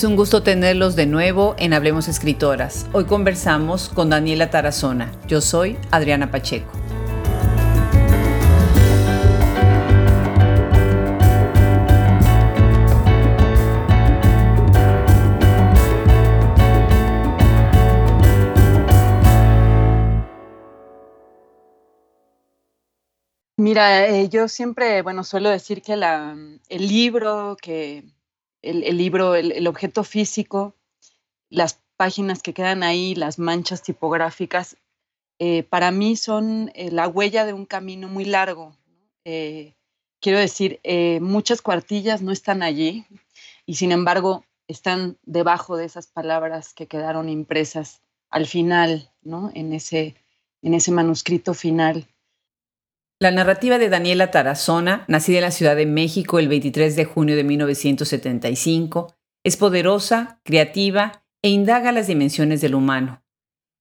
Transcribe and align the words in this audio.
Es 0.00 0.04
un 0.04 0.16
gusto 0.16 0.42
tenerlos 0.42 0.96
de 0.96 1.04
nuevo 1.04 1.54
en 1.58 1.74
Hablemos 1.74 2.08
Escritoras. 2.08 2.86
Hoy 2.94 3.04
conversamos 3.04 3.90
con 3.90 4.08
Daniela 4.08 4.48
Tarazona. 4.48 5.12
Yo 5.28 5.42
soy 5.42 5.76
Adriana 5.90 6.30
Pacheco. 6.30 6.72
Mira, 23.58 24.06
eh, 24.06 24.30
yo 24.30 24.48
siempre, 24.48 25.02
bueno, 25.02 25.24
suelo 25.24 25.50
decir 25.50 25.82
que 25.82 25.92
el 25.92 26.88
libro 26.88 27.58
que 27.60 28.04
el, 28.62 28.96
libro, 28.96 29.34
el, 29.34 29.66
objeto 29.66 30.04
físico, 30.04 30.74
las 31.48 31.80
páginas 31.96 32.42
que 32.42 32.54
quedan 32.54 32.82
ahí, 32.82 33.14
las 33.14 33.38
manchas 33.38 33.82
tipográficas, 33.82 34.76
eh, 35.38 35.62
para 35.62 35.90
mí 35.90 36.16
son 36.16 36.70
eh, 36.74 36.90
la 36.90 37.08
huella 37.08 37.46
de 37.46 37.52
un 37.52 37.66
camino 37.66 38.08
muy 38.08 38.24
largo. 38.24 38.76
Eh, 39.24 39.74
quiero 40.20 40.38
decir, 40.38 40.80
muchas 41.20 41.62
cuartillas 41.62 42.22
no 42.22 42.32
están 42.32 42.62
allí 42.62 43.06
y 43.64 43.74
sin 43.74 43.92
embargo 43.92 44.44
están 44.68 45.18
debajo 45.22 45.76
de 45.76 45.86
esas 45.86 46.06
palabras 46.06 46.74
que 46.74 46.86
quedaron 46.86 47.28
impresas 47.28 48.02
al 48.28 48.46
final, 48.46 49.10
¿no? 49.22 49.50
en, 49.54 49.72
ese, 49.72 50.14
en 50.62 50.74
ese 50.74 50.92
manuscrito 50.92 51.54
final. 51.54 52.06
La 53.22 53.30
narrativa 53.30 53.76
de 53.76 53.90
Daniela 53.90 54.30
Tarazona, 54.30 55.04
nacida 55.06 55.36
en 55.36 55.44
la 55.44 55.50
Ciudad 55.50 55.76
de 55.76 55.84
México 55.84 56.38
el 56.38 56.48
23 56.48 56.96
de 56.96 57.04
junio 57.04 57.36
de 57.36 57.44
1975, 57.44 59.14
es 59.44 59.58
poderosa, 59.58 60.40
creativa 60.42 61.22
e 61.42 61.50
indaga 61.50 61.92
las 61.92 62.06
dimensiones 62.06 62.62
del 62.62 62.74
humano. 62.74 63.22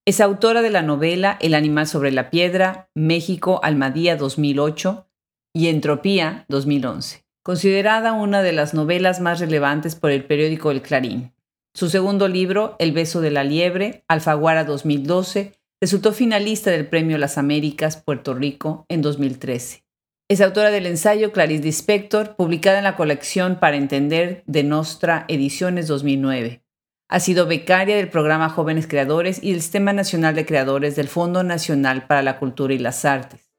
Es 0.06 0.20
autora 0.20 0.62
de 0.62 0.72
la 0.72 0.82
novela 0.82 1.38
El 1.40 1.54
animal 1.54 1.88
sobre 1.88 2.12
la 2.12 2.30
piedra, 2.30 2.90
México, 2.94 3.62
Almadía 3.64 4.18
2008 4.18 5.08
y 5.54 5.68
Entropía 5.68 6.44
2011, 6.50 7.24
considerada 7.42 8.12
una 8.12 8.42
de 8.42 8.52
las 8.52 8.74
novelas 8.74 9.22
más 9.22 9.40
relevantes 9.40 9.96
por 9.96 10.12
el 10.12 10.26
periódico 10.26 10.70
El 10.70 10.82
Clarín. 10.82 11.32
Su 11.74 11.90
segundo 11.90 12.28
libro, 12.28 12.76
El 12.78 12.92
beso 12.92 13.22
de 13.22 13.32
la 13.32 13.46
liebre, 13.46 14.04
Alfaguara 14.10 14.66
2012, 14.66 15.54
Resultó 15.82 16.12
finalista 16.12 16.72
del 16.72 16.88
Premio 16.88 17.18
Las 17.18 17.38
Américas 17.38 17.96
Puerto 17.96 18.34
Rico 18.34 18.86
en 18.90 19.02
2013. 19.02 19.86
Es 20.28 20.42
autora 20.42 20.72
del 20.72 20.86
ensayo 20.86 21.32
Clarice 21.32 21.64
Dispector, 21.64 22.36
publicada 22.36 22.80
en 22.80 22.84
la 22.84 22.98
colección 22.98 23.60
Para 23.62 23.78
Entender 23.78 24.44
de 24.46 24.64
Nostra 24.64 25.24
Ediciones 25.30 25.88
2009. 25.88 26.64
Ha 27.08 27.20
sido 27.22 27.46
becaria 27.46 27.96
del 27.96 28.10
programa 28.10 28.50
Jóvenes 28.50 28.88
Creadores 28.88 29.40
y 29.42 29.54
del 29.54 29.62
Sistema 29.62 29.94
Nacional 29.94 30.36
de 30.36 30.46
Creadores 30.46 30.98
del 30.98 31.08
Fondo 31.08 31.46
Nacional 31.46 32.06
para 32.08 32.24
la 32.24 32.40
Cultura 32.40 32.74
y 32.74 32.78
las 32.78 33.06
Artes. 33.06 33.50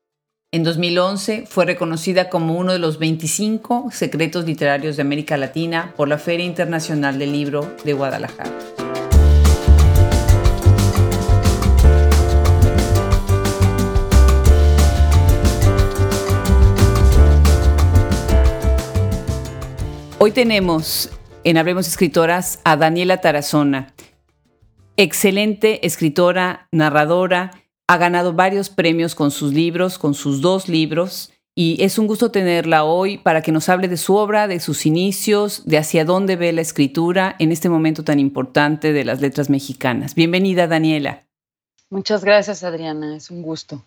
En 0.52 0.62
2011 0.62 1.46
fue 1.48 1.64
reconocida 1.64 2.28
como 2.28 2.58
uno 2.58 2.74
de 2.74 2.80
los 2.80 2.98
25 2.98 3.90
secretos 3.92 4.44
literarios 4.44 4.96
de 4.96 5.02
América 5.02 5.38
Latina 5.38 5.94
por 5.96 6.08
la 6.08 6.18
Feria 6.18 6.44
Internacional 6.44 7.18
del 7.18 7.32
Libro 7.32 7.74
de 7.82 7.94
Guadalajara. 7.94 8.52
Hoy 20.22 20.32
tenemos 20.32 21.08
en 21.44 21.56
Hablemos 21.56 21.88
Escritoras 21.88 22.60
a 22.64 22.76
Daniela 22.76 23.22
Tarazona, 23.22 23.94
excelente 24.98 25.86
escritora, 25.86 26.68
narradora, 26.72 27.52
ha 27.88 27.96
ganado 27.96 28.34
varios 28.34 28.68
premios 28.68 29.14
con 29.14 29.30
sus 29.30 29.54
libros, 29.54 29.96
con 29.96 30.12
sus 30.12 30.42
dos 30.42 30.68
libros, 30.68 31.32
y 31.54 31.82
es 31.82 31.98
un 31.98 32.06
gusto 32.06 32.30
tenerla 32.30 32.84
hoy 32.84 33.16
para 33.16 33.40
que 33.40 33.50
nos 33.50 33.70
hable 33.70 33.88
de 33.88 33.96
su 33.96 34.14
obra, 34.14 34.46
de 34.46 34.60
sus 34.60 34.84
inicios, 34.84 35.64
de 35.64 35.78
hacia 35.78 36.04
dónde 36.04 36.36
ve 36.36 36.52
la 36.52 36.60
escritura 36.60 37.34
en 37.38 37.50
este 37.50 37.70
momento 37.70 38.04
tan 38.04 38.18
importante 38.18 38.92
de 38.92 39.06
las 39.06 39.22
letras 39.22 39.48
mexicanas. 39.48 40.14
Bienvenida, 40.14 40.66
Daniela. 40.66 41.26
Muchas 41.88 42.26
gracias, 42.26 42.62
Adriana, 42.62 43.16
es 43.16 43.30
un 43.30 43.40
gusto. 43.40 43.86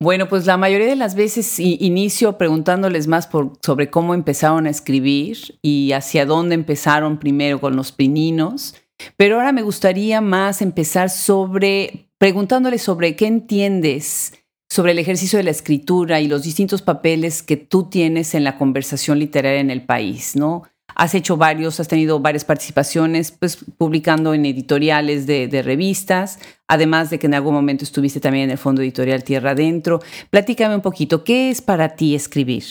Bueno, 0.00 0.28
pues 0.28 0.46
la 0.46 0.56
mayoría 0.56 0.86
de 0.86 0.96
las 0.96 1.16
veces 1.16 1.58
inicio 1.58 2.38
preguntándoles 2.38 3.08
más 3.08 3.28
sobre 3.60 3.90
cómo 3.90 4.14
empezaron 4.14 4.66
a 4.66 4.70
escribir 4.70 5.58
y 5.60 5.90
hacia 5.90 6.24
dónde 6.24 6.54
empezaron 6.54 7.18
primero 7.18 7.60
con 7.60 7.74
los 7.74 7.90
pininos, 7.90 8.76
pero 9.16 9.36
ahora 9.36 9.50
me 9.50 9.62
gustaría 9.62 10.20
más 10.20 10.62
empezar 10.62 11.10
sobre 11.10 12.10
preguntándoles 12.18 12.82
sobre 12.82 13.16
qué 13.16 13.26
entiendes 13.26 14.34
sobre 14.70 14.92
el 14.92 14.98
ejercicio 14.98 15.38
de 15.38 15.44
la 15.44 15.50
escritura 15.50 16.20
y 16.20 16.28
los 16.28 16.42
distintos 16.42 16.82
papeles 16.82 17.42
que 17.42 17.56
tú 17.56 17.88
tienes 17.88 18.34
en 18.34 18.44
la 18.44 18.58
conversación 18.58 19.18
literaria 19.18 19.60
en 19.60 19.70
el 19.70 19.84
país, 19.84 20.36
¿no? 20.36 20.64
Has 20.98 21.14
hecho 21.14 21.36
varios, 21.36 21.78
has 21.78 21.86
tenido 21.86 22.18
varias 22.18 22.44
participaciones, 22.44 23.30
pues 23.30 23.56
publicando 23.78 24.34
en 24.34 24.44
editoriales 24.44 25.28
de, 25.28 25.62
revistas, 25.62 26.40
además 26.66 27.08
de 27.08 27.20
que 27.20 27.28
en 27.28 27.34
algún 27.34 27.54
momento 27.54 27.84
estuviste 27.84 28.18
también 28.18 28.46
en 28.46 28.50
el 28.50 28.58
Fondo 28.58 28.82
Editorial 28.82 29.22
Tierra 29.22 29.52
Adentro. 29.52 30.00
Platícame 30.30 30.74
un 30.74 30.80
poquito, 30.80 31.22
¿qué 31.22 31.50
es 31.50 31.62
para 31.62 31.94
ti 31.94 32.16
escribir? 32.16 32.64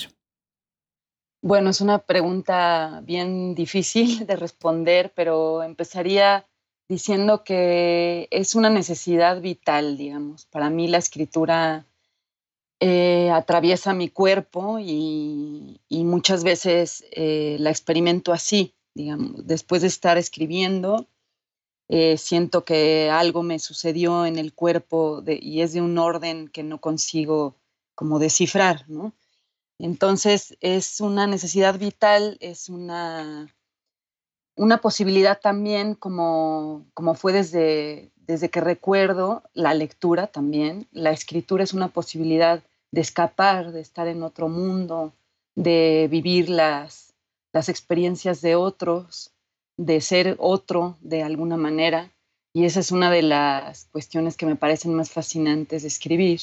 Bueno, 1.41 1.69
es 1.69 1.79
una 1.79 1.99
pregunta 1.99 3.01
bien 3.05 3.55
difícil 3.55 4.27
de 4.27 4.35
responder, 4.35 5.13
pero 5.15 5.63
empezaría 5.63 6.45
diciendo 6.89 7.45
que 7.45 8.27
es 8.31 8.55
una 8.55 8.69
necesidad 8.69 9.39
vital, 9.39 9.97
digamos. 9.97 10.47
Para 10.47 10.69
mí 10.69 10.89
la 10.89 10.97
escritura 10.97 11.85
eh, 12.79 13.31
atraviesa 13.31 13.93
mi 13.93 14.09
cuerpo 14.09 14.77
y, 14.79 15.79
muchas 15.89 16.43
veces 16.43 17.03
eh, 17.11 17.57
la 17.59 17.69
experimento 17.71 18.33
así, 18.33 18.75
digamos, 18.93 19.47
después 19.47 19.81
de 19.81 19.87
estar 19.87 20.17
escribiendo, 20.17 21.07
eh, 21.89 22.17
siento 22.17 22.65
que 22.65 23.09
algo 23.09 23.43
me 23.43 23.59
sucedió 23.59 24.25
en 24.25 24.37
el 24.37 24.53
cuerpo 24.53 25.23
y 25.25 25.61
es 25.61 25.73
de 25.73 25.81
un 25.81 25.97
orden 25.97 26.49
que 26.49 26.63
no 26.63 26.79
consigo 26.79 27.55
como 27.95 28.19
descifrar, 28.19 28.87
¿no? 28.89 29.13
Entonces 29.79 30.57
es 30.61 31.01
una 31.01 31.27
necesidad 31.27 31.79
vital, 31.79 32.37
es 32.41 32.69
una, 32.69 33.47
una 34.55 34.81
posibilidad 34.81 35.39
también 35.39 35.95
como, 35.95 36.85
como 36.93 37.15
fue 37.15 37.33
desde, 37.33 38.11
desde 38.27 38.49
que 38.49 38.59
recuerdo 38.59 39.41
la 39.53 39.73
lectura 39.73 40.27
también, 40.27 40.87
la 40.91 41.11
escritura 41.11 41.63
es 41.63 41.73
una 41.73 41.87
posibilidad 41.87 42.61
de 42.91 43.01
escapar, 43.01 43.71
de 43.71 43.79
estar 43.79 44.07
en 44.07 44.21
otro 44.21 44.49
mundo, 44.49 45.13
de 45.55 46.07
vivir 46.11 46.49
las, 46.49 47.13
experiencias 47.53 48.41
de 48.41 48.55
otros, 48.55 49.31
de 49.77 49.99
ser 49.99 50.35
otro 50.37 50.95
de 51.01 51.23
alguna 51.23 51.57
manera. 51.57 52.11
Y 52.53 52.65
esa 52.65 52.81
es 52.81 52.91
una 52.91 53.09
de 53.09 53.23
las 53.23 53.85
cuestiones 53.85 54.37
que 54.37 54.45
me 54.45 54.55
parecen 54.55 54.93
más 54.93 55.09
fascinantes 55.09 55.83
escribir, 55.83 56.39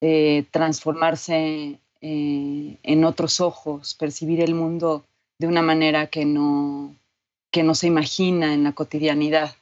eh, 0.00 0.44
transformarse 0.50 1.78
eh, 2.00 2.78
en 2.82 3.04
otros 3.04 3.40
ojos, 3.40 3.94
percibir 3.94 4.40
el 4.40 4.54
mundo 4.54 5.04
de 5.38 5.46
una 5.46 5.62
manera 5.62 6.08
que 6.08 6.24
no 6.24 6.96
se 7.74 7.86
imagina 7.86 8.54
en 8.54 8.64
la 8.64 8.72
cotidianidad. 8.72 9.54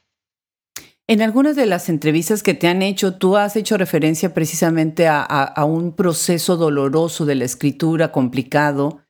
En 1.05 1.21
algunas 1.21 1.57
de 1.57 1.65
las 1.65 1.89
entrevistas 1.89 2.43
que 2.43 2.53
te 2.53 2.67
han 2.67 2.81
hecho, 2.81 3.15
tú 3.15 3.35
has 3.35 3.57
hecho 3.57 3.77
referencia 3.77 4.33
precisamente 4.33 5.07
a, 5.07 5.65
un 5.65 5.95
proceso 5.95 6.55
doloroso 6.55 7.25
de 7.25 7.35
la 7.35 7.43
escritura 7.43 8.13
complicado, 8.13 9.01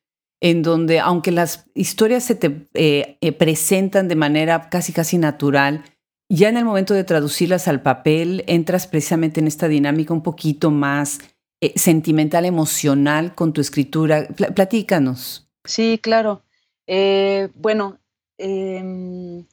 en 0.42 0.63
donde 0.63 1.00
aunque 1.00 1.31
las 1.31 1.69
historias 1.75 2.24
se 2.24 2.36
te 2.36 2.68
eh, 2.74 3.18
eh, 3.22 3.31
presentan 3.31 4.07
de 4.07 4.16
manera 4.16 4.69
casi 4.69 4.92
casi 4.92 5.19
natural, 5.19 5.84
ya 6.30 6.50
en 6.50 6.57
el 6.57 6.66
momento 6.66 6.95
de 6.95 7.04
traducirlas 7.04 7.68
al 7.68 7.84
papel 7.84 8.44
entras 8.48 8.88
precisamente 8.88 9.40
en 9.40 9.45
esta 9.45 9.68
dinámica 9.68 10.13
un 10.13 10.24
poquito 10.24 10.72
más 10.72 11.19
eh, 11.62 11.74
sentimental, 11.75 12.45
emocional 12.45 13.36
con 13.36 13.54
tu 13.54 13.62
escritura. 13.62 14.28
platícanos. 14.56 15.48
Sí, 15.63 16.00
claro. 16.01 16.44
bueno, 17.56 18.00
em, 18.40 19.45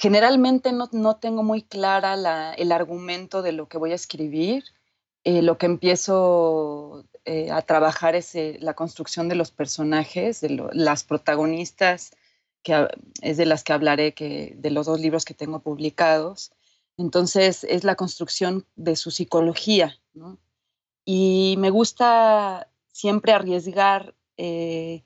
Generalmente 0.00 0.72
no, 0.72 1.16
tengo 1.16 1.42
muy 1.42 1.60
clara 1.60 2.54
el 2.54 2.72
argumento 2.72 3.42
de 3.42 3.52
lo 3.52 3.68
que 3.68 3.76
voy 3.76 3.92
a 3.92 3.96
escribir. 3.96 4.64
Eh, 5.24 5.42
lo 5.42 5.58
que 5.58 5.66
empiezo 5.66 7.04
eh, 7.26 7.50
a 7.50 7.60
trabajar 7.60 8.14
es 8.14 8.34
eh, 8.34 8.56
la 8.60 8.72
construcción 8.72 9.28
de 9.28 9.34
los 9.34 9.50
personajes, 9.50 10.40
de 10.40 10.70
las 10.72 11.04
protagonistas, 11.04 12.12
que 12.62 12.88
es 13.20 13.36
de 13.36 13.44
las 13.44 13.62
que 13.62 13.74
hablaré, 13.74 14.14
que, 14.14 14.54
de 14.56 14.70
los 14.70 14.86
dos 14.86 15.00
libros 15.00 15.26
que 15.26 15.34
tengo 15.34 15.60
publicados. 15.60 16.50
Entonces 16.96 17.62
es 17.64 17.84
la 17.84 17.94
construcción 17.94 18.64
de 18.76 18.96
su 18.96 19.10
psicología. 19.10 19.98
Y 21.04 21.56
me 21.58 21.68
gusta 21.68 22.70
siempre 22.90 23.34
arriesgar 23.34 24.14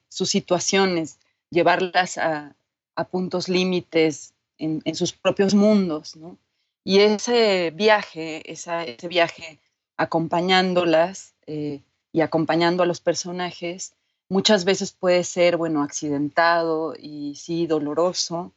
sus 0.08 0.30
situaciones, 0.30 1.18
llevarlas 1.50 2.16
a, 2.16 2.54
a 2.94 3.08
puntos 3.08 3.48
límites 3.48 4.33
en, 4.58 4.94
sus 4.94 5.12
propios 5.12 5.54
mundos, 5.54 6.16
¿no? 6.16 6.38
Y 6.84 7.00
ese 7.00 7.70
viaje, 7.70 8.50
ese 8.50 9.08
viaje 9.08 9.58
acompañándolas 9.96 11.34
eh, 11.46 11.82
y 12.12 12.20
acompañando 12.20 12.82
a 12.82 12.86
los 12.86 13.00
personajes, 13.00 13.94
muchas 14.28 14.64
veces 14.64 14.92
puede 14.92 15.24
ser, 15.24 15.56
bueno, 15.56 15.82
accidentado 15.82 16.94
y 16.98 17.34
sí, 17.36 17.66
doloroso. 17.66 18.52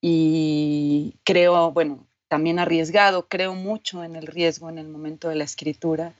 Y 0.00 1.14
creo, 1.24 1.72
bueno, 1.72 2.06
también 2.28 2.58
arriesgado, 2.58 3.28
creo 3.28 3.54
mucho 3.54 4.04
en 4.04 4.16
el 4.16 4.26
riesgo 4.26 4.68
en 4.68 4.78
el 4.78 4.88
momento 4.88 5.28
de 5.28 5.36
la 5.36 5.44
escritura. 5.44 6.14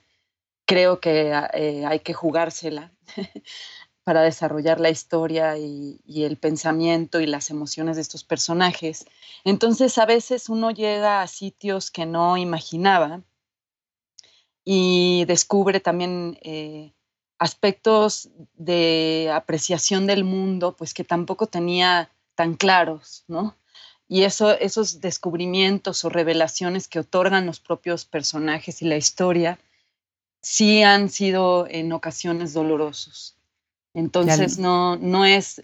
Creo 0.66 1.00
que 1.00 1.32
eh, 1.54 1.84
hay 1.84 2.00
que 2.00 2.14
jugársela 2.14 2.92
para 4.04 4.22
desarrollar 4.22 4.80
la 4.80 4.90
historia 4.90 5.56
y, 5.58 6.00
el 6.06 6.36
pensamiento 6.36 7.20
y 7.20 7.26
las 7.26 7.50
emociones 7.50 7.96
de 7.96 8.02
estos 8.02 8.24
personajes. 8.24 9.06
Entonces 9.44 9.98
a 9.98 10.06
veces 10.06 10.48
uno 10.48 10.70
llega 10.70 11.22
a 11.22 11.26
sitios 11.26 11.90
que 11.90 12.06
no 12.06 12.36
imaginaba 12.36 13.22
y 14.64 15.24
descubre 15.26 15.80
también 15.80 16.38
eh, 16.42 16.92
aspectos 17.38 18.30
de 18.54 19.30
apreciación 19.32 20.06
del 20.06 20.24
mundo, 20.24 20.76
pues 20.76 20.94
que 20.94 21.04
tampoco 21.04 21.46
tenía 21.46 22.10
tan 22.34 22.54
claros, 22.54 23.24
¿no? 23.28 23.56
Y 24.08 24.24
eso, 24.24 24.52
esos 24.58 25.00
descubrimientos 25.00 26.04
o 26.04 26.08
revelaciones 26.08 26.86
que 26.86 26.98
otorgan 26.98 27.46
los 27.46 27.60
propios 27.60 28.04
personajes 28.04 28.82
y 28.82 28.84
la 28.84 28.96
historia, 28.96 29.58
sí 30.42 30.82
han 30.82 31.08
sido 31.08 31.66
en 31.68 31.92
ocasiones 31.92 32.52
dolorosos. 32.52 33.36
Entonces, 33.94 34.58
no, 34.58 34.96
no 34.96 35.24
es, 35.24 35.62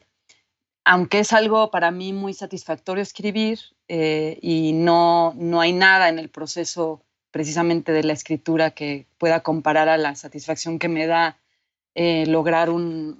aunque 0.85 1.21
es 1.21 1.33
algo 1.33 1.71
para 1.71 1.91
mí 1.91 2.13
muy 2.13 2.35
satisfactorio 2.35 3.03
escribir 3.03 3.61
eh, 3.89 4.39
y 4.43 4.73
no, 4.73 5.35
no 5.37 5.61
hay 5.61 5.73
nada 5.73 6.09
en 6.09 6.19
el 6.19 6.29
proceso 6.29 7.03
precisamente 7.31 7.93
de 7.93 8.05
la 8.05 8.13
escritura 8.13 8.71
que 8.71 9.07
pueda 9.19 9.41
comparar 9.41 9.89
a 9.89 9.99
la 9.99 10.15
satisfacción 10.15 10.79
que 10.79 10.89
me 10.89 11.07
da 11.07 11.39
eh, 11.95 12.27
lograr 12.27 12.71
un, 12.71 13.19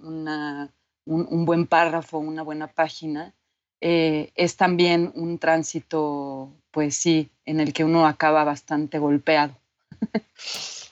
un, 1.05 1.45
buen 1.45 1.67
párrafo, 1.67 2.19
una 2.19 2.43
buena 2.43 2.69
página, 2.69 3.35
eh, 3.81 4.31
es 4.35 4.57
también 4.57 5.13
un 5.15 5.39
tránsito, 5.39 6.53
pues 6.71 6.97
sí, 6.97 7.31
en 7.45 7.61
el 7.61 7.73
que 7.73 7.85
uno 7.85 8.07
acaba 8.07 8.45
bastante 8.45 8.99
golpeado. 8.99 9.57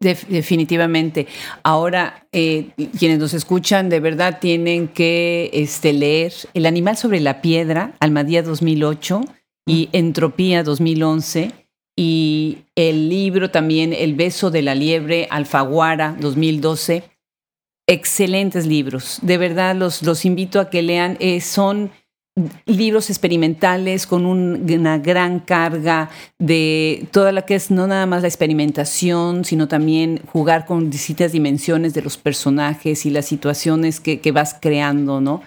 definitivamente. 0.00 1.26
Ahora, 1.62 2.26
eh, 2.32 2.70
quienes 2.98 3.18
nos 3.18 3.34
escuchan 3.34 3.88
de 3.88 4.00
verdad 4.00 4.38
tienen 4.40 4.88
que 4.88 5.50
este, 5.52 5.92
leer 5.92 6.32
El 6.54 6.66
animal 6.66 6.96
sobre 6.96 7.20
la 7.20 7.42
piedra, 7.42 7.94
Almadía 8.00 8.42
2008 8.42 9.22
y 9.66 9.88
Entropía 9.92 10.62
2011 10.62 11.52
y 11.96 12.58
el 12.74 13.08
libro 13.08 13.50
también 13.50 13.92
El 13.92 14.14
beso 14.14 14.50
de 14.50 14.62
la 14.62 14.74
liebre, 14.74 15.28
Alfaguara 15.30 16.16
2012. 16.20 17.04
Excelentes 17.86 18.66
libros, 18.66 19.18
de 19.22 19.38
verdad 19.38 19.74
los, 19.74 20.02
los 20.02 20.24
invito 20.24 20.60
a 20.60 20.70
que 20.70 20.82
lean. 20.82 21.16
Eh, 21.20 21.40
son 21.40 21.90
libros 22.64 23.10
experimentales 23.10 24.06
con 24.06 24.24
una 24.24 24.98
gran 24.98 25.40
carga 25.40 26.08
de 26.38 27.06
toda 27.10 27.30
la 27.30 27.42
que 27.42 27.54
es 27.54 27.70
no 27.70 27.86
nada 27.86 28.06
más 28.06 28.22
la 28.22 28.28
experimentación, 28.28 29.44
sino 29.44 29.68
también 29.68 30.22
jugar 30.26 30.64
con 30.64 30.88
distintas 30.88 31.32
dimensiones 31.32 31.92
de 31.92 32.02
los 32.02 32.16
personajes 32.16 33.04
y 33.04 33.10
las 33.10 33.26
situaciones 33.26 34.00
que, 34.00 34.20
que 34.20 34.32
vas 34.32 34.56
creando, 34.58 35.20
¿no? 35.20 35.42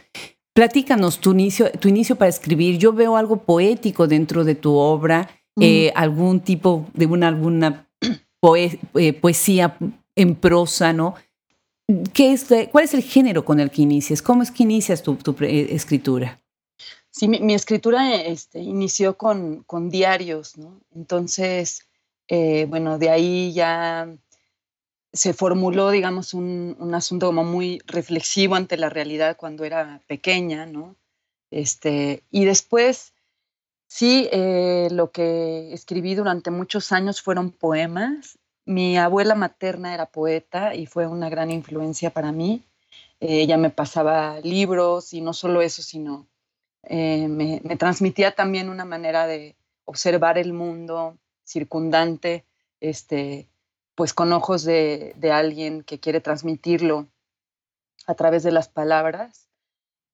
Platícanos 0.53 1.19
tu 1.19 1.31
inicio, 1.31 1.71
tu 1.71 1.89
inicio 1.89 2.15
para 2.15 2.29
escribir. 2.29 2.77
Yo 2.77 2.93
veo 2.93 3.17
algo 3.17 3.37
poético 3.37 4.07
dentro 4.07 4.43
de 4.45 4.55
tu 4.55 4.75
obra, 4.75 5.29
eh, 5.59 5.91
algún 5.95 6.39
tipo 6.39 6.87
de 6.93 7.07
una, 7.07 7.27
alguna 7.27 7.89
eh, 8.95 9.13
poesía 9.13 9.77
en 10.15 10.35
prosa, 10.35 10.93
¿no? 10.93 11.15
¿Qué 12.13 12.31
es, 12.31 12.47
¿Cuál 12.71 12.85
es 12.85 12.93
el 12.93 13.01
género 13.01 13.43
con 13.43 13.59
el 13.59 13.69
que 13.69 13.81
inicias? 13.81 14.21
¿Cómo 14.21 14.43
es 14.43 14.51
que 14.51 14.63
inicias 14.63 15.03
tu, 15.03 15.15
tu 15.15 15.35
escritura? 15.43 16.39
Sí, 17.17 17.29
mi, 17.29 17.53
escritura 17.53 18.13
este, 18.13 18.59
inició 18.59 19.17
con, 19.17 19.63
con, 19.63 19.89
diarios, 19.89 20.57
¿no? 20.57 20.81
Entonces, 20.93 21.87
eh, 22.27 22.65
bueno, 22.67 22.97
de 22.97 23.09
ahí 23.09 23.53
ya 23.53 24.13
se 25.13 25.33
formuló, 25.33 25.91
digamos, 25.91 26.33
un, 26.33 26.75
un, 26.77 26.93
asunto 26.93 27.27
como 27.27 27.45
muy 27.45 27.79
reflexivo 27.87 28.55
ante 28.55 28.75
la 28.75 28.89
realidad 28.89 29.37
cuando 29.37 29.63
era 29.63 30.01
pequeña, 30.07 30.65
¿no? 30.65 30.97
Este, 31.51 32.23
y 32.31 32.43
después, 32.43 33.13
sí, 33.87 34.27
eh, 34.33 34.89
lo 34.91 35.11
que 35.11 35.73
escribí 35.73 36.15
durante 36.15 36.51
muchos 36.51 36.91
años 36.91 37.21
fueron 37.21 37.51
poemas. 37.51 38.39
Mi 38.65 38.97
abuela 38.97 39.35
materna 39.35 39.93
era 39.93 40.07
poeta 40.07 40.75
y 40.75 40.85
fue 40.85 41.07
una 41.07 41.29
gran 41.29 41.49
influencia 41.49 42.09
para 42.09 42.33
mí. 42.33 42.65
ella 43.21 43.57
me 43.57 43.69
pasaba 43.69 44.41
libros 44.41 45.13
y 45.13 45.21
no 45.21 45.33
solo 45.33 45.61
eso, 45.61 45.81
sino 45.81 46.27
eh, 46.87 47.27
me, 47.27 47.59
transmitía 47.77 48.31
también 48.33 48.69
una 48.69 48.85
manera 48.85 49.27
de 49.27 49.55
observar 49.85 50.37
el 50.37 50.53
mundo 50.53 51.17
circundante, 51.43 52.45
este, 52.79 53.47
pues 53.95 54.13
con 54.13 54.33
ojos 54.33 54.63
de, 54.63 55.15
alguien 55.31 55.83
que 55.83 55.99
quiere 55.99 56.21
transmitirlo 56.21 57.07
a 58.07 58.15
través 58.15 58.43
de 58.43 58.51
las 58.51 58.67
palabras. 58.67 59.47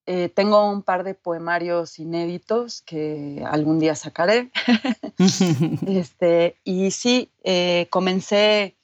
Eh, 0.07 0.29
tengo 0.29 0.69
un 0.69 0.81
par 0.81 1.03
de 1.03 1.13
poemarios 1.13 1.99
inéditos 1.99 2.81
que 2.81 3.43
algún 3.45 3.79
día 3.79 3.95
sacaré. 3.95 4.51
este, 5.87 6.57
y 6.63 6.91
sí, 6.91 7.29
eh, 7.43 7.87
comencé 7.89 8.75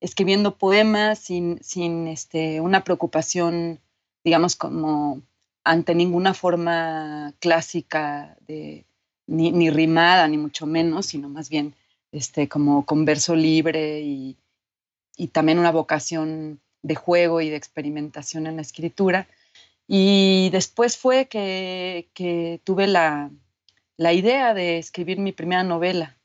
escribiendo 0.00 0.58
poemas 0.58 1.18
sin, 1.18 1.62
sin 1.62 2.06
este, 2.08 2.60
una 2.60 2.84
preocupación, 2.84 3.80
digamos, 4.22 4.54
como 4.56 5.22
ante 5.66 5.96
ninguna 5.96 6.32
forma 6.32 7.34
clásica 7.40 8.36
de, 8.46 8.86
ni, 9.26 9.68
rimada, 9.68 10.28
ni 10.28 10.38
mucho 10.38 10.64
menos, 10.64 11.06
sino 11.06 11.28
más 11.28 11.50
bien 11.50 11.74
este, 12.12 12.48
como 12.48 12.86
con 12.86 13.04
verso 13.04 13.34
libre 13.34 14.00
y, 14.00 14.38
también 15.32 15.58
una 15.58 15.72
vocación 15.72 16.60
de 16.82 16.94
juego 16.94 17.40
y 17.40 17.48
de 17.50 17.56
experimentación 17.56 18.46
en 18.46 18.56
la 18.56 18.62
escritura. 18.62 19.26
Y 19.88 20.50
después 20.50 20.96
fue 20.96 21.26
que, 21.26 22.60
tuve 22.62 22.86
la, 22.86 23.32
idea 23.98 24.54
de 24.54 24.78
escribir 24.78 25.18
mi 25.18 25.32
primera 25.32 25.64
novela. 25.64 26.16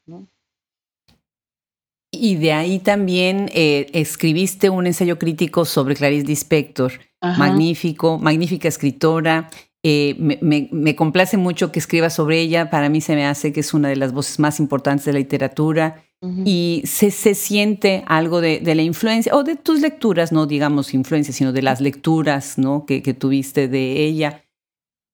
Y 2.24 2.36
de 2.36 2.54
ahí 2.54 2.78
también 2.78 3.50
eh, 3.52 3.88
escribiste 3.94 4.70
un 4.70 4.86
ensayo 4.86 5.18
crítico 5.18 5.66
sobre 5.66 5.96
Clarice 5.96 6.28
Lispector 6.28 6.92
magnífico, 7.20 8.20
magnífica 8.20 8.68
escritora. 8.68 9.50
Eh, 9.82 10.16
me, 10.20 10.96
complace 10.96 11.38
mucho 11.38 11.72
que 11.72 11.80
escriba 11.80 12.12
sobre 12.12 12.40
ella. 12.40 12.70
Para 12.70 12.90
mí 12.90 13.02
se 13.02 13.16
me 13.16 13.26
hace 13.26 13.52
que 13.52 13.62
es 13.62 13.74
una 13.74 13.90
de 13.90 13.96
las 13.96 14.14
voces 14.14 14.38
más 14.38 14.60
importantes 14.60 15.06
de 15.06 15.14
la 15.14 15.18
literatura. 15.18 16.04
Y 16.46 16.84
se, 16.86 17.10
se, 17.10 17.34
siente 17.34 18.04
algo 18.06 18.40
de, 18.40 18.62
la 18.76 18.84
influencia, 18.84 19.36
o 19.36 19.44
de 19.44 19.56
tus 19.56 19.82
lecturas, 19.82 20.32
no 20.32 20.46
digamos 20.46 20.94
influencia, 20.94 21.34
sino 21.34 21.52
de 21.52 21.64
las 21.64 21.82
lecturas 21.82 22.60
¿no? 22.60 22.86
que, 22.86 23.02
tuviste 23.16 23.68
de 23.68 24.06
ella. 24.06 24.46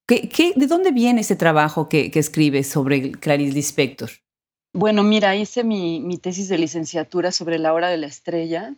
¿Qué, 0.06 0.28
qué, 0.28 0.52
de 0.58 0.68
dónde 0.68 0.92
viene 0.92 1.22
ese 1.22 1.38
trabajo 1.38 1.88
que, 1.88 2.12
que 2.12 2.20
escribes 2.20 2.68
sobre 2.68 3.12
Clarice 3.12 3.54
Lispector? 3.54 4.10
Bueno, 4.78 5.02
mira, 5.02 5.36
hice 5.36 5.64
mi, 5.64 6.00
mi, 6.02 6.20
tesis 6.20 6.50
de 6.50 6.60
licenciatura 6.60 7.32
sobre 7.32 7.58
la 7.58 7.74
hora 7.74 7.90
de 7.90 7.98
la 7.98 8.06
estrella 8.06 8.76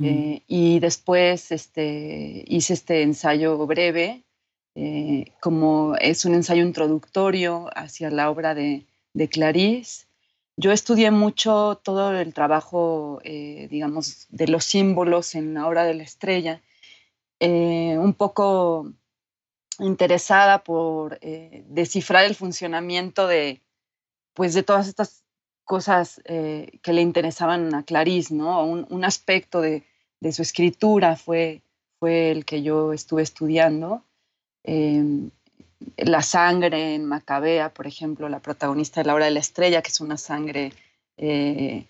eh, 0.00 0.42
y 0.46 0.80
después 0.80 1.52
este, 1.52 2.42
hice 2.46 2.72
este 2.72 3.02
ensayo 3.02 3.66
breve, 3.66 4.24
eh, 4.74 5.26
como 5.40 5.94
es 5.96 6.24
un 6.24 6.32
ensayo 6.32 6.62
introductorio 6.62 7.68
hacia 7.76 8.08
la 8.08 8.30
obra 8.30 8.54
de, 8.54 8.86
de 9.12 9.28
Clarice. 9.28 10.06
Yo 10.56 10.72
estudié 10.72 11.10
mucho 11.10 11.82
todo 11.84 12.18
el 12.18 12.32
trabajo, 12.32 13.20
eh, 13.24 13.68
digamos, 13.70 14.26
de 14.30 14.48
los 14.48 14.64
símbolos 14.64 15.34
en 15.34 15.52
la 15.52 15.68
obra 15.68 15.84
de 15.84 15.92
la 15.92 16.02
estrella, 16.02 16.62
un 17.40 18.14
poco 18.14 18.90
interesada 19.80 20.64
por 20.64 21.20
descifrar 21.20 22.24
el 22.24 22.34
funcionamiento 22.34 23.26
de, 23.26 23.60
pues, 24.34 24.54
de 24.54 24.62
todas 24.62 24.88
estas 24.88 25.24
cosas 25.64 26.20
eh, 26.26 26.78
que 26.82 26.92
le 26.92 27.00
interesaban 27.00 27.74
a 27.74 27.82
Clarice, 27.82 28.34
¿no? 28.34 28.64
Un, 28.64 29.04
aspecto 29.04 29.60
de, 29.60 29.82
su 30.32 30.42
escritura 30.42 31.16
fue, 31.16 31.62
fue 31.98 32.30
el 32.30 32.44
que 32.44 32.62
yo 32.62 32.92
estuve 32.92 33.22
estudiando. 33.22 34.02
Em, 34.62 35.30
la 35.96 36.22
sangre 36.22 36.94
en 36.94 37.04
Macabea, 37.04 37.72
por 37.72 37.86
ejemplo, 37.86 38.28
la 38.28 38.40
protagonista 38.40 39.00
de 39.00 39.06
la 39.06 39.14
obra 39.14 39.26
de 39.26 39.32
la 39.32 39.40
estrella, 39.40 39.82
que 39.82 39.90
es 39.90 40.00
una 40.00 40.16
sangre 40.16 40.72
eh, 41.16 41.86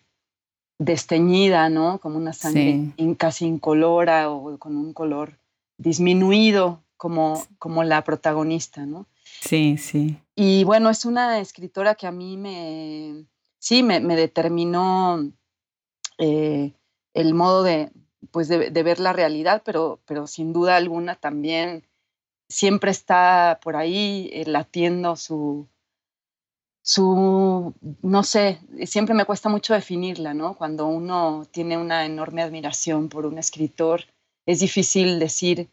desteñida, 0.79 1.69
¿no? 1.69 1.99
Como 1.99 2.17
una 2.17 2.33
sangre 2.33 2.93
casi 3.17 3.47
incolora 3.47 4.31
o 4.31 4.59
con 4.59 4.77
un 4.77 4.93
color 4.93 5.39
disminuido, 5.79 6.81
como, 6.97 7.45
como 7.59 7.85
la 7.85 8.03
protagonista, 8.03 8.87
¿no? 8.87 9.07
Sí, 9.41 9.77
sí. 9.79 10.19
Y 10.35 10.65
bueno, 10.65 10.91
es 10.91 11.05
una 11.05 11.39
escritora 11.39 11.95
que 11.95 12.07
a 12.07 12.13
mí 12.13 12.37
me, 12.37 13.27
sí, 13.59 13.83
me, 13.83 14.01
determinó 14.01 15.33
eh, 16.19 16.73
el 17.15 17.35
modo 17.35 17.63
de, 17.63 17.91
pues 18.31 18.49
de, 18.49 18.71
ver 18.71 19.01
la 19.01 19.13
realidad, 19.13 19.63
pero, 19.65 20.01
pero 20.07 20.27
sin 20.27 20.53
duda 20.53 20.77
alguna 20.77 21.15
también 21.15 21.87
siempre 22.49 22.91
está 22.91 23.61
por 23.63 23.77
ahí 23.77 24.31
eh, 24.33 24.45
latiendo 24.47 25.17
su, 25.17 25.69
su, 26.83 27.75
no 28.03 28.23
sé, 28.23 28.61
siempre 28.87 29.15
me 29.15 29.25
cuesta 29.25 29.49
mucho 29.49 29.73
definirla, 29.73 30.35
¿no? 30.35 30.55
Cuando 30.57 30.87
uno 30.87 31.47
tiene 31.51 31.79
una 31.79 32.05
enorme 32.05 32.43
admiración 32.43 33.09
por 33.09 33.25
un 33.25 33.39
escritor, 33.39 34.03
es 34.47 34.61
difícil 34.61 35.19
decir, 35.19 35.71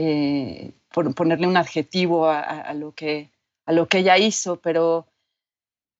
eh, 0.00 0.70
ponerle 0.92 1.48
un 1.48 1.56
adjetivo 1.56 2.30
a, 2.30 2.72
lo 2.74 2.92
que, 2.92 3.30
a 3.66 3.72
lo 3.72 3.88
que 3.88 3.98
ella 3.98 4.16
hizo, 4.16 4.60
pero 4.60 5.08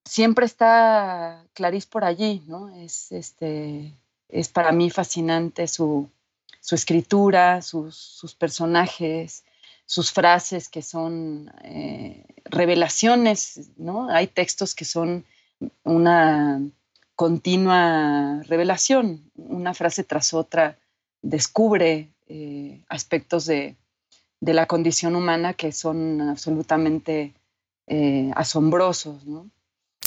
siempre 0.04 0.46
está 0.46 1.44
Clarice 1.52 1.88
por 1.90 2.04
allí, 2.04 2.44
¿no? 2.46 2.68
Es, 2.76 3.10
este, 3.10 3.92
es 4.28 4.48
para 4.50 4.70
mí 4.70 4.90
fascinante 4.90 5.66
su, 5.66 6.08
su 6.60 6.76
escritura, 6.76 7.60
sus, 7.60 7.96
sus 7.96 8.36
personajes, 8.36 9.42
sus 9.84 10.12
frases 10.12 10.68
que 10.68 10.82
son 10.82 11.50
eh, 11.64 12.24
revelaciones, 12.44 13.70
¿no? 13.78 14.08
Hay 14.10 14.28
textos 14.28 14.76
que 14.76 14.84
son 14.84 15.24
una 15.82 16.60
continua 17.16 18.44
revelación, 18.44 19.28
una 19.34 19.74
frase 19.74 20.04
tras 20.04 20.34
otra 20.34 20.78
descubre 21.20 22.10
eh, 22.28 22.84
aspectos 22.88 23.46
de, 23.46 23.74
la 24.40 24.66
condición 24.66 25.16
humana 25.16 25.54
que 25.54 25.72
son 25.72 26.20
absolutamente 26.20 27.34
eh, 27.86 28.30
asombrosos, 28.34 29.26
¿no? 29.26 29.50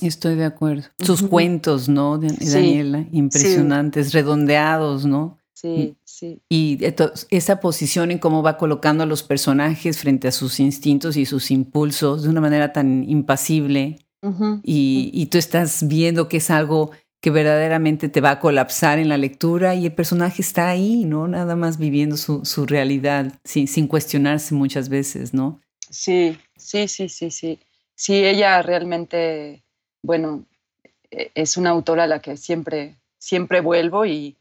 Estoy 0.02 0.36
de 0.36 0.46
acuerdo. 0.46 0.84
Sus 1.00 1.22
cuentos, 1.22 1.88
¿no, 1.88 2.18
Daniela? 2.18 3.06
Impresionantes, 3.12 4.14
redondeados, 4.14 5.06
¿no? 5.06 5.38
Sí, 5.54 5.96
sí. 6.04 6.42
Y 6.50 6.80
esa 7.30 7.60
posición 7.60 8.10
en 8.10 8.18
cómo 8.18 8.42
va 8.42 8.58
colocando 8.58 9.04
a 9.04 9.06
los 9.06 9.22
personajes 9.22 10.00
frente 10.00 10.28
a 10.28 10.32
sus 10.32 10.60
instintos 10.60 11.18
y 11.18 11.26
sus 11.26 11.52
impulsos 11.52 12.24
de 12.24 12.30
una 12.30 12.42
manera 12.42 12.74
tan 12.74 13.08
impasible. 13.08 14.00
y, 14.64 15.26
tú 15.28 15.38
estás 15.38 15.88
viendo 15.88 16.28
que 16.28 16.38
es 16.38 16.50
algo 16.50 16.92
que 17.22 17.30
verdaderamente 17.30 18.10
te 18.10 18.20
va 18.20 18.32
a 18.32 18.40
colapsar 18.40 18.98
en 18.98 19.08
la 19.08 19.18
lectura 19.18 19.76
y 19.76 19.86
el 19.86 19.94
personaje 19.94 20.42
está 20.42 20.70
ahí, 20.70 21.06
¿no? 21.06 21.28
Nada 21.28 21.56
más 21.56 21.78
viviendo 21.78 22.18
su, 22.18 22.66
realidad 22.66 23.32
sin, 23.44 23.68
sin 23.68 23.88
cuestionarse 23.88 24.56
muchas 24.56 24.90
veces, 24.90 25.32
¿no? 25.32 25.62
Sí, 25.92 26.38
sí, 26.58 26.88
sí, 26.88 27.10
sí, 27.10 27.30
sí. 27.30 27.60
Sí, 27.94 28.26
ella 28.26 28.64
realmente, 28.64 29.64
bueno, 30.02 30.46
e, 31.12 31.32
es 31.36 31.58
una 31.58 31.70
autora 31.70 32.06
a 32.06 32.08
la 32.08 32.20
que 32.22 32.38
siempre, 32.38 32.98
siempre 33.20 33.62
vuelvo 33.62 34.08
y, 34.08 34.36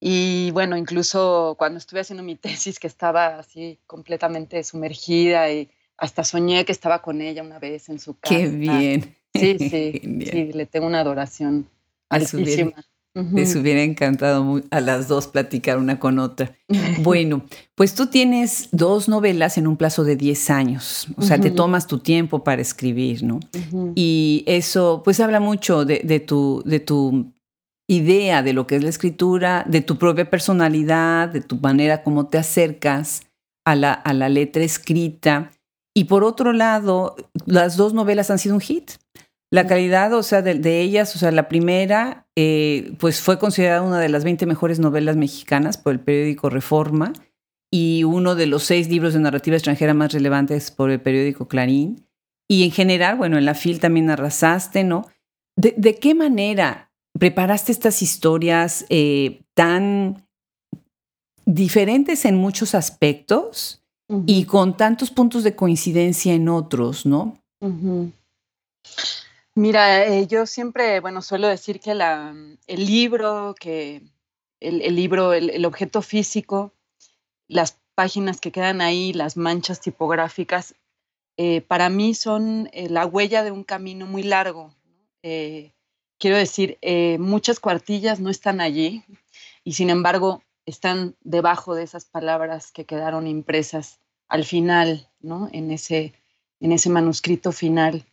y 0.00 0.50
bueno, 0.50 0.76
incluso 0.76 1.54
cuando 1.58 1.78
estuve 1.78 2.00
haciendo 2.00 2.22
mi 2.22 2.36
tesis, 2.36 2.78
que 2.78 2.88
estaba 2.88 3.38
así 3.38 3.78
completamente 3.86 4.62
sumergida 4.64 5.50
y 5.50 5.70
hasta 5.96 6.24
soñé 6.24 6.66
que 6.66 6.72
estaba 6.72 7.00
con 7.00 7.22
ella 7.22 7.42
una 7.42 7.58
vez 7.58 7.88
en 7.88 7.98
su 7.98 8.18
casa. 8.18 8.36
Qué 8.36 8.48
bien. 8.48 9.16
Sí, 9.34 9.56
sí, 9.58 10.00
sí, 10.30 10.52
le 10.52 10.66
tengo 10.66 10.86
una 10.86 11.00
adoración 11.00 11.68
altísima. 12.08 12.72
Les 13.12 13.56
hubiera 13.56 13.82
encantado 13.82 14.60
a 14.70 14.80
las 14.80 15.08
dos 15.08 15.26
platicar 15.26 15.78
una 15.78 15.98
con 15.98 16.18
otra. 16.18 16.54
Bueno, 17.02 17.44
pues 17.74 17.94
tú 17.94 18.06
tienes 18.06 18.68
dos 18.72 19.08
novelas 19.08 19.58
en 19.58 19.66
un 19.66 19.76
plazo 19.76 20.04
de 20.04 20.16
10 20.16 20.50
años, 20.50 21.08
o 21.16 21.22
sea, 21.22 21.40
te 21.40 21.50
tomas 21.50 21.86
tu 21.86 21.98
tiempo 21.98 22.44
para 22.44 22.60
escribir, 22.60 23.22
¿no? 23.22 23.40
Y 23.94 24.44
eso 24.46 25.00
pues 25.02 25.18
habla 25.18 25.40
mucho 25.40 25.84
de, 25.84 26.02
de, 26.04 26.20
tu, 26.20 26.62
de 26.66 26.78
tu 26.78 27.32
idea 27.88 28.42
de 28.42 28.52
lo 28.52 28.66
que 28.66 28.76
es 28.76 28.82
la 28.82 28.90
escritura, 28.90 29.64
de 29.66 29.80
tu 29.80 29.98
propia 29.98 30.28
personalidad, 30.28 31.28
de 31.28 31.40
tu 31.40 31.56
manera 31.56 32.02
como 32.02 32.28
te 32.28 32.38
acercas 32.38 33.22
a 33.64 33.74
la, 33.74 33.92
a 33.92 34.12
la 34.12 34.28
letra 34.28 34.62
escrita. 34.62 35.50
Y 35.94 36.04
por 36.04 36.22
otro 36.22 36.52
lado, 36.52 37.16
las 37.46 37.76
dos 37.76 37.92
novelas 37.92 38.30
han 38.30 38.38
sido 38.38 38.54
un 38.54 38.60
hit. 38.60 38.92
La 39.52 39.66
calidad, 39.66 40.12
o 40.12 40.22
sea, 40.22 40.42
de, 40.42 40.80
ellas, 40.80 41.14
o 41.16 41.18
sea, 41.18 41.32
la 41.32 41.48
primera, 41.48 42.28
eh, 42.36 42.94
pues 42.98 43.20
fue 43.20 43.38
considerada 43.38 43.82
una 43.82 43.98
de 43.98 44.08
las 44.08 44.22
20 44.22 44.46
mejores 44.46 44.78
novelas 44.78 45.16
mexicanas 45.16 45.76
por 45.76 45.92
el 45.92 46.00
periódico 46.00 46.50
Reforma 46.50 47.12
y 47.72 48.04
uno 48.04 48.36
de 48.36 48.46
los 48.46 48.62
seis 48.62 48.88
libros 48.88 49.14
de 49.14 49.20
narrativa 49.20 49.56
extranjera 49.56 49.92
más 49.92 50.12
relevantes 50.12 50.70
por 50.70 50.90
el 50.90 51.00
periódico 51.00 51.48
Clarín. 51.48 52.06
Y 52.48 52.64
en 52.64 52.70
general, 52.70 53.16
bueno, 53.16 53.38
en 53.38 53.44
la 53.44 53.54
FIL 53.54 53.80
también 53.80 54.10
arrasaste, 54.10 54.84
¿no? 54.84 55.08
¿De, 55.56 55.74
de 55.76 55.96
qué 55.96 56.14
manera 56.14 56.90
preparaste 57.18 57.72
estas 57.72 58.02
historias 58.02 58.86
eh, 58.88 59.42
tan 59.54 60.26
diferentes 61.44 62.24
en 62.24 62.36
muchos 62.36 62.74
aspectos 62.74 63.82
y 64.26 64.44
con 64.44 64.76
tantos 64.76 65.12
puntos 65.12 65.44
de 65.44 65.54
coincidencia 65.54 66.34
en 66.34 66.48
otros, 66.48 67.06
¿no? 67.06 67.40
Mira, 69.60 70.06
eh, 70.06 70.26
yo 70.26 70.46
siempre, 70.46 71.00
bueno, 71.00 71.20
suelo 71.20 71.46
decir 71.46 71.80
que 71.80 71.94
la, 71.94 72.34
el 72.66 72.86
libro, 72.86 73.54
que 73.60 74.00
el, 74.58 74.96
libro, 74.96 75.34
el, 75.34 75.66
objeto 75.66 76.00
físico, 76.00 76.72
las 77.46 77.78
páginas 77.94 78.40
que 78.40 78.52
quedan 78.52 78.80
ahí, 78.80 79.12
las 79.12 79.36
manchas 79.36 79.82
tipográficas, 79.82 80.76
eh, 81.36 81.60
para 81.60 81.90
mí 81.90 82.14
son 82.14 82.70
la 82.72 83.04
huella 83.04 83.44
de 83.44 83.50
un 83.50 83.62
camino 83.62 84.06
muy 84.06 84.22
largo. 84.22 84.74
Quiero 85.20 86.38
decir, 86.38 86.78
eh, 86.80 87.18
muchas 87.18 87.60
cuartillas 87.60 88.18
no 88.18 88.30
están 88.30 88.62
allí 88.62 89.04
y 89.62 89.74
sin 89.74 89.90
embargo 89.90 90.42
están 90.64 91.16
debajo 91.20 91.74
de 91.74 91.82
esas 91.82 92.06
palabras 92.06 92.72
que 92.72 92.86
quedaron 92.86 93.26
impresas 93.26 94.00
al 94.26 94.46
final, 94.46 95.10
¿no? 95.20 95.50
En 95.52 95.70
ese, 95.70 96.14
en 96.60 96.72
ese 96.72 96.88
manuscrito 96.88 97.52
final. 97.52 98.06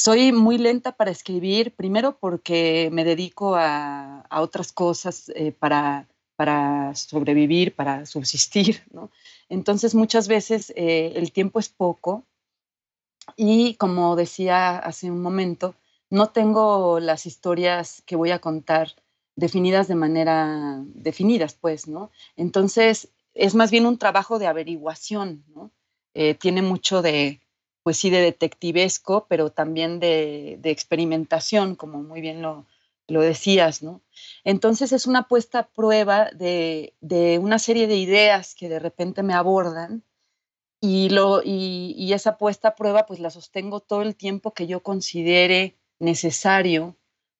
Soy 0.00 0.30
muy 0.30 0.58
lenta 0.58 0.92
para 0.92 1.10
escribir, 1.10 1.74
primero 1.74 2.18
porque 2.18 2.88
me 2.92 3.04
dedico 3.04 3.56
a, 3.56 4.24
otras 4.30 4.72
cosas 4.72 5.28
eh, 5.34 5.50
para, 5.50 6.08
para 6.36 6.94
sobrevivir, 6.94 7.74
para 7.74 8.06
subsistir, 8.06 8.84
¿no? 8.92 9.10
Entonces 9.48 9.96
muchas 9.96 10.28
veces 10.28 10.72
eh, 10.76 11.14
el 11.16 11.32
tiempo 11.32 11.58
es 11.58 11.68
poco 11.68 12.24
y 13.36 13.74
como 13.74 14.14
decía 14.14 14.78
hace 14.78 15.10
un 15.10 15.20
momento, 15.20 15.74
no 16.10 16.28
tengo 16.30 17.00
las 17.00 17.26
historias 17.26 18.02
que 18.06 18.14
voy 18.14 18.30
a 18.30 18.38
contar 18.38 18.94
definidas 19.34 19.88
de 19.88 19.96
manera, 19.96 20.80
definidas, 20.94 21.54
pues, 21.54 21.88
¿no? 21.88 22.10
Entonces, 22.36 23.08
es 23.34 23.54
más 23.54 23.70
bien 23.70 23.84
un 23.84 23.98
trabajo 23.98 24.38
de 24.38 24.46
averiguación, 24.46 25.44
¿no? 25.54 25.72
Eh, 26.14 26.34
tiene 26.34 26.62
mucho 26.62 27.02
de, 27.02 27.40
pues 27.88 27.96
sí, 27.96 28.10
de 28.10 28.20
detectivesco, 28.20 29.24
pero 29.30 29.50
también 29.50 29.98
de, 29.98 30.60
experimentación, 30.64 31.74
como 31.74 32.02
muy 32.02 32.20
bien 32.20 32.42
lo, 32.42 32.66
decías, 33.08 33.82
¿no? 33.82 34.02
Entonces 34.44 34.92
es 34.92 35.06
una 35.06 35.26
puesta 35.26 35.60
a 35.60 35.68
prueba 35.68 36.28
de, 36.32 36.92
una 37.40 37.58
serie 37.58 37.86
de 37.86 37.96
ideas 37.96 38.54
que 38.54 38.68
de 38.68 38.78
repente 38.78 39.22
me 39.22 39.32
abordan 39.32 40.02
y, 40.82 41.08
lo, 41.08 41.40
y, 41.42 42.12
esa 42.12 42.36
puesta 42.36 42.68
a 42.68 42.76
prueba 42.76 43.06
pues 43.06 43.20
la 43.20 43.30
sostengo 43.30 43.80
todo 43.80 44.02
el 44.02 44.16
tiempo 44.16 44.52
que 44.52 44.66
yo 44.66 44.82
considere 44.82 45.78
necesario 45.98 46.94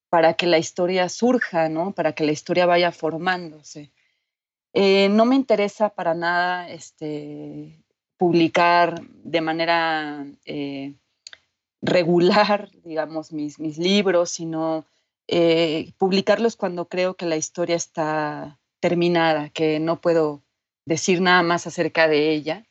para 0.08 0.32
que 0.32 0.46
la 0.46 0.56
historia 0.56 1.10
surja, 1.10 1.68
¿no? 1.68 1.92
Para 1.92 2.14
que 2.14 2.24
la 2.24 2.32
historia 2.32 2.64
vaya 2.64 2.90
formándose. 2.90 3.92
Eh, 4.72 5.10
no 5.10 5.26
me 5.26 5.36
interesa 5.36 5.90
para 5.90 6.14
nada 6.14 6.70
este, 6.70 7.84
publicar 8.18 9.00
de 9.24 9.40
manera 9.40 10.26
eh, 10.44 10.94
regular, 11.80 12.70
digamos, 12.84 13.32
mis, 13.32 13.58
mis 13.58 13.78
libros, 13.78 14.30
sino 14.30 14.84
eh, 15.28 15.92
publicarlos 15.98 16.56
cuando 16.56 16.88
creo 16.88 17.14
que 17.14 17.26
la 17.26 17.36
historia 17.36 17.76
está 17.76 18.58
terminada, 18.80 19.50
que 19.50 19.80
no 19.80 20.00
puedo 20.00 20.42
decir 20.84 21.20
nada 21.20 21.42
más 21.42 21.66
acerca 21.66 22.08
de 22.08 22.30
ella. 22.32 22.66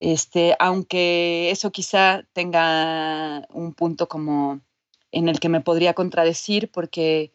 Este, 0.00 0.56
aunque 0.58 1.50
eso 1.50 1.70
quizá 1.72 2.22
tenga 2.32 3.46
un 3.50 3.74
punto 3.74 4.08
como 4.08 4.60
en 5.12 5.28
el 5.28 5.40
que 5.40 5.50
me 5.50 5.60
podría 5.60 5.92
contradecir 5.92 6.70
porque 6.70 7.34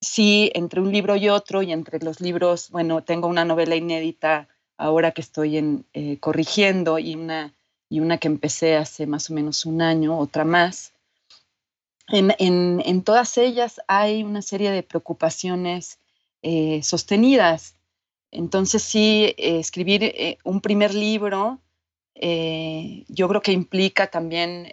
sí, 0.00 0.50
entre 0.54 0.80
un 0.80 0.92
libro 0.92 1.16
y 1.16 1.28
otro 1.28 1.62
y 1.62 1.72
entre 1.72 2.00
los 2.00 2.20
libros, 2.20 2.70
bueno, 2.70 3.02
tengo 3.02 3.28
una 3.28 3.44
novela 3.44 3.76
inédita 3.76 4.48
ahora 4.80 5.12
que 5.12 5.20
estoy 5.20 5.58
en, 5.58 5.84
eh, 5.92 6.18
corrigiendo 6.18 6.98
y 6.98 7.14
una, 7.14 7.52
y 7.88 8.00
una 8.00 8.18
que 8.18 8.28
empecé 8.28 8.76
hace 8.76 9.06
más 9.06 9.30
o 9.30 9.34
menos 9.34 9.66
un 9.66 9.82
año, 9.82 10.18
otra 10.18 10.44
más. 10.44 10.92
En, 12.08 12.34
en, 12.38 13.02
todas 13.02 13.38
ellas 13.38 13.80
hay 13.86 14.24
una 14.24 14.42
serie 14.42 14.72
de 14.72 14.82
preocupaciones 14.82 15.98
eh, 16.42 16.82
sostenidas 16.82 17.76
Entonces 18.32 18.82
sí, 18.82 19.32
escribir 19.36 20.38
un 20.42 20.60
primer 20.60 20.92
libro, 20.92 21.60
yo 22.14 23.28
creo 23.28 23.42
que 23.42 23.52
implica 23.52 24.08
también 24.08 24.72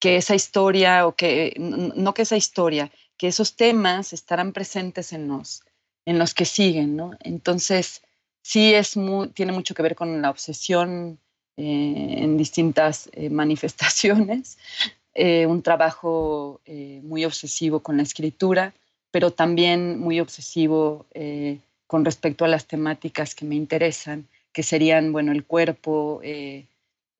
que 0.00 0.16
esa 0.16 0.34
historia, 0.34 1.06
o 1.06 1.14
que, 1.14 1.54
no 1.58 2.14
que 2.14 2.22
esa 2.22 2.36
historia, 2.36 2.90
que 3.16 3.28
esos 3.28 3.56
temas 3.56 4.12
estarán 4.12 4.52
presentes 4.52 5.12
en 5.12 5.28
los, 5.28 5.62
en 6.04 6.18
los 6.18 6.34
que 6.34 6.44
siguen, 6.44 6.96
¿no? 6.96 7.12
Entonces, 7.20 8.02
sí 8.44 8.74
es 8.74 8.94
tiene 9.32 9.52
mucho 9.52 9.74
que 9.74 9.82
ver 9.82 9.96
con 9.96 10.20
la 10.20 10.30
obsesión 10.30 11.18
eh, 11.56 12.16
en 12.18 12.36
distintas 12.36 13.08
eh, 13.12 13.30
manifestaciones, 13.30 14.58
eh, 15.14 15.46
un 15.46 15.62
trabajo 15.62 16.60
muy 17.02 17.24
obsesivo 17.24 17.80
con 17.80 17.96
la 17.96 18.02
escritura, 18.02 18.74
pero 19.10 19.30
también 19.30 19.98
muy 19.98 20.18
obsesivo 20.18 21.06
con 21.86 22.04
respecto 22.04 22.44
a 22.44 22.48
las 22.48 22.66
temáticas 22.66 23.36
que 23.36 23.44
me 23.44 23.54
interesan, 23.54 24.26
que 24.52 24.64
serían, 24.64 25.12
bueno, 25.12 25.30
el 25.30 25.44
cuerpo, 25.44 26.20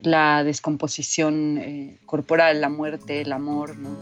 la 0.00 0.42
descomposición 0.42 2.00
corporal, 2.04 2.60
la 2.60 2.68
muerte, 2.68 3.20
el 3.20 3.32
amor, 3.32 3.76
¿no? 3.76 3.96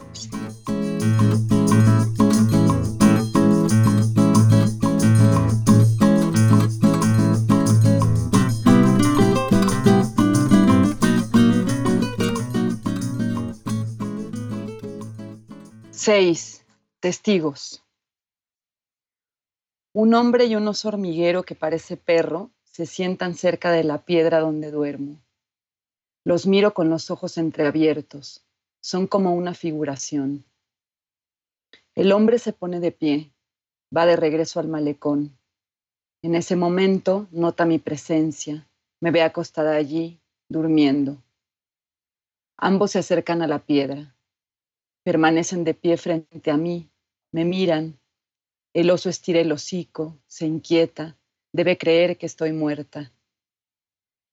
Seis 16.05 16.67
Testigos. 16.99 17.85
Un 19.93 20.15
hombre 20.15 20.47
y 20.47 20.57
un 20.57 20.67
oso 20.67 20.89
hormiguero 20.89 21.45
que 21.45 21.55
parece 21.55 21.97
perro 21.97 22.51
se 22.65 22.87
sientan 22.87 23.37
cerca 23.37 23.71
de 23.71 23.85
la 23.85 23.99
piedra 24.05 24.41
donde 24.41 24.73
duermo. 24.73 25.23
Los 26.25 26.45
miro 26.45 26.75
con 26.75 26.91
los 26.91 27.13
ojos 27.13 27.39
entreabiertos. 27.39 28.45
Son 28.81 29.07
como 29.07 29.33
una 29.37 29.55
figuración. 29.55 30.45
El 31.95 32.11
hombre 32.11 32.41
se 32.41 32.53
pone 32.53 32.81
de 32.81 32.91
pie, 32.91 33.33
va 33.97 34.05
de 34.05 34.17
regreso 34.17 34.59
al 34.59 34.67
malecón. 34.67 35.39
En 36.21 36.35
ese 36.35 36.57
momento 36.57 37.29
nota 37.31 37.65
mi 37.65 37.79
presencia, 37.79 38.69
me 38.99 39.13
ve 39.13 39.23
acostada 39.23 39.77
allí, 39.77 40.19
durmiendo. 40.49 41.23
Ambos 42.57 42.91
se 42.91 42.99
acercan 42.99 43.41
a 43.41 43.47
la 43.47 43.61
piedra. 43.61 44.17
Permanecen 45.05 45.65
de 45.65 45.75
pie 45.75 45.97
frente 45.97 46.51
a 46.51 46.57
mí, 46.57 46.89
me 47.33 47.45
miran. 47.45 47.99
El 48.73 48.91
oso 48.91 49.09
estira 49.09 49.41
el 49.41 49.51
hocico, 49.51 50.19
se 50.27 50.47
inquieta, 50.47 51.17
debe 51.53 51.77
creer 51.77 52.17
que 52.17 52.27
estoy 52.27 52.53
muerta. 52.53 53.13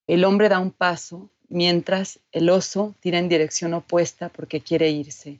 El 0.07 0.23
hombre 0.25 0.47
da 0.47 0.59
un 0.59 0.71
paso, 0.71 1.29
mientras 1.47 2.19
el 2.31 2.49
oso 2.49 2.95
tira 2.99 3.17
en 3.19 3.29
dirección 3.29 3.73
opuesta 3.73 4.29
porque 4.29 4.61
quiere 4.61 4.89
irse. 4.89 5.39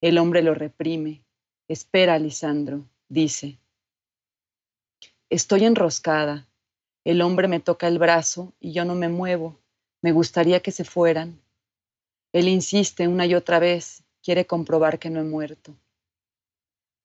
El 0.00 0.18
hombre 0.18 0.42
lo 0.42 0.54
reprime. 0.54 1.22
Espera, 1.68 2.18
Lisandro, 2.18 2.88
dice. 3.08 3.58
Estoy 5.28 5.64
enroscada. 5.64 6.48
El 7.04 7.22
hombre 7.22 7.48
me 7.48 7.60
toca 7.60 7.88
el 7.88 7.98
brazo 7.98 8.52
y 8.60 8.72
yo 8.72 8.84
no 8.84 8.94
me 8.94 9.08
muevo. 9.08 9.60
Me 10.02 10.12
gustaría 10.12 10.60
que 10.60 10.72
se 10.72 10.84
fueran. 10.84 11.40
Él 12.32 12.48
insiste 12.48 13.08
una 13.08 13.26
y 13.26 13.34
otra 13.34 13.58
vez, 13.58 14.04
quiere 14.22 14.46
comprobar 14.46 14.98
que 14.98 15.10
no 15.10 15.20
he 15.20 15.24
muerto. 15.24 15.74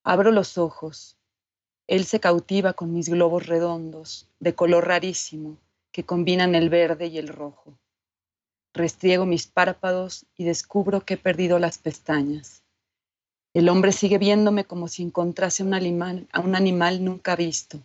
Abro 0.03 0.31
los 0.31 0.57
ojos. 0.57 1.17
Él 1.87 2.05
se 2.05 2.19
cautiva 2.19 2.73
con 2.73 2.93
mis 2.93 3.09
globos 3.09 3.47
redondos, 3.47 4.27
de 4.39 4.55
color 4.55 4.87
rarísimo, 4.87 5.57
que 5.91 6.03
combinan 6.03 6.55
el 6.55 6.69
verde 6.69 7.07
y 7.07 7.17
el 7.17 7.27
rojo. 7.27 7.77
Restriego 8.73 9.25
mis 9.25 9.47
párpados 9.47 10.25
y 10.35 10.43
descubro 10.43 11.05
que 11.05 11.13
he 11.13 11.17
perdido 11.17 11.59
las 11.59 11.77
pestañas. 11.77 12.63
El 13.53 13.69
hombre 13.69 13.93
sigue 13.93 14.17
viéndome 14.17 14.65
como 14.65 14.89
si 14.89 15.01
encontrase 15.01 15.63
a 15.63 16.39
un 16.41 16.55
animal 16.55 17.03
nunca 17.05 17.35
visto. 17.35 17.79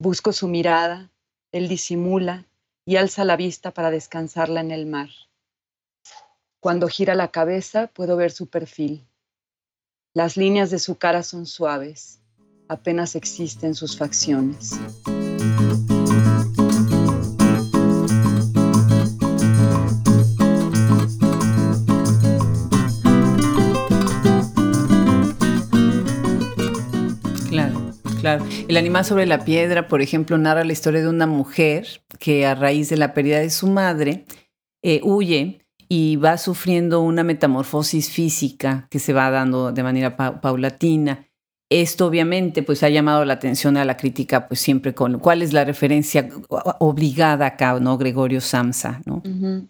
Busco 0.00 0.32
su 0.32 0.48
mirada, 0.48 1.10
él 1.52 1.68
disimula 1.68 2.46
y 2.84 2.96
alza 2.96 3.24
la 3.24 3.36
vista 3.36 3.70
para 3.70 3.90
descansarla 3.90 4.60
en 4.60 4.70
el 4.70 4.86
mar. 4.86 5.08
Cuando 6.60 6.88
gira 6.88 7.14
la 7.14 7.28
cabeza 7.28 7.86
puedo 7.86 8.16
ver 8.16 8.32
su 8.32 8.48
perfil. 8.48 9.06
Las 10.12 10.36
líneas 10.36 10.70
de 10.70 10.80
su 10.80 10.96
cara 10.96 11.22
son 11.22 11.46
suaves, 11.46 12.20
apenas 12.66 13.14
existen 13.14 13.76
sus 13.76 13.96
facciones. 13.96 14.72
Claro. 28.20 28.44
El 28.66 28.76
animal 28.76 29.04
sobre 29.04 29.26
la 29.26 29.44
piedra, 29.44 29.86
por 29.86 30.02
ejemplo, 30.02 30.36
narra 30.38 30.64
la 30.64 30.72
historia 30.72 31.00
de 31.00 31.08
una 31.08 31.28
mujer 31.28 32.02
que 32.18 32.44
a 32.44 32.56
raíz 32.56 32.88
de 32.88 32.96
la 32.96 33.14
pérdida 33.14 33.38
de 33.38 33.48
su 33.48 33.68
madre 33.68 34.26
eh, 34.82 35.00
huye 35.04 35.67
y 35.88 36.16
va 36.16 36.36
sufriendo 36.36 37.00
una 37.00 37.24
metamorfosis 37.24 38.10
física 38.10 38.86
que 38.90 38.98
se 38.98 39.12
va 39.12 39.30
dando 39.30 39.72
de 39.72 39.82
manera 39.82 40.16
paulatina. 40.40 41.26
Esto 41.70 42.06
obviamente 42.06 42.62
pues 42.62 42.82
ha 42.82 42.88
llamado 42.88 43.24
la 43.24 43.34
atención 43.34 43.76
a 43.76 43.84
la 43.84 43.96
crítica 43.96 44.48
pues 44.48 44.60
siempre 44.60 44.94
con 44.94 45.18
cuál 45.18 45.42
es 45.42 45.52
la 45.52 45.64
referencia 45.64 46.28
obligada 46.78 47.46
acá, 47.46 47.78
¿no? 47.80 47.98
Gregorio 47.98 48.40
Samsa, 48.40 49.02
¿no? 49.04 49.22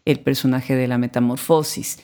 El 0.05 0.21
personaje 0.21 0.77
de 0.77 0.87
la 0.89 0.99
metamorfosis. 0.99 1.99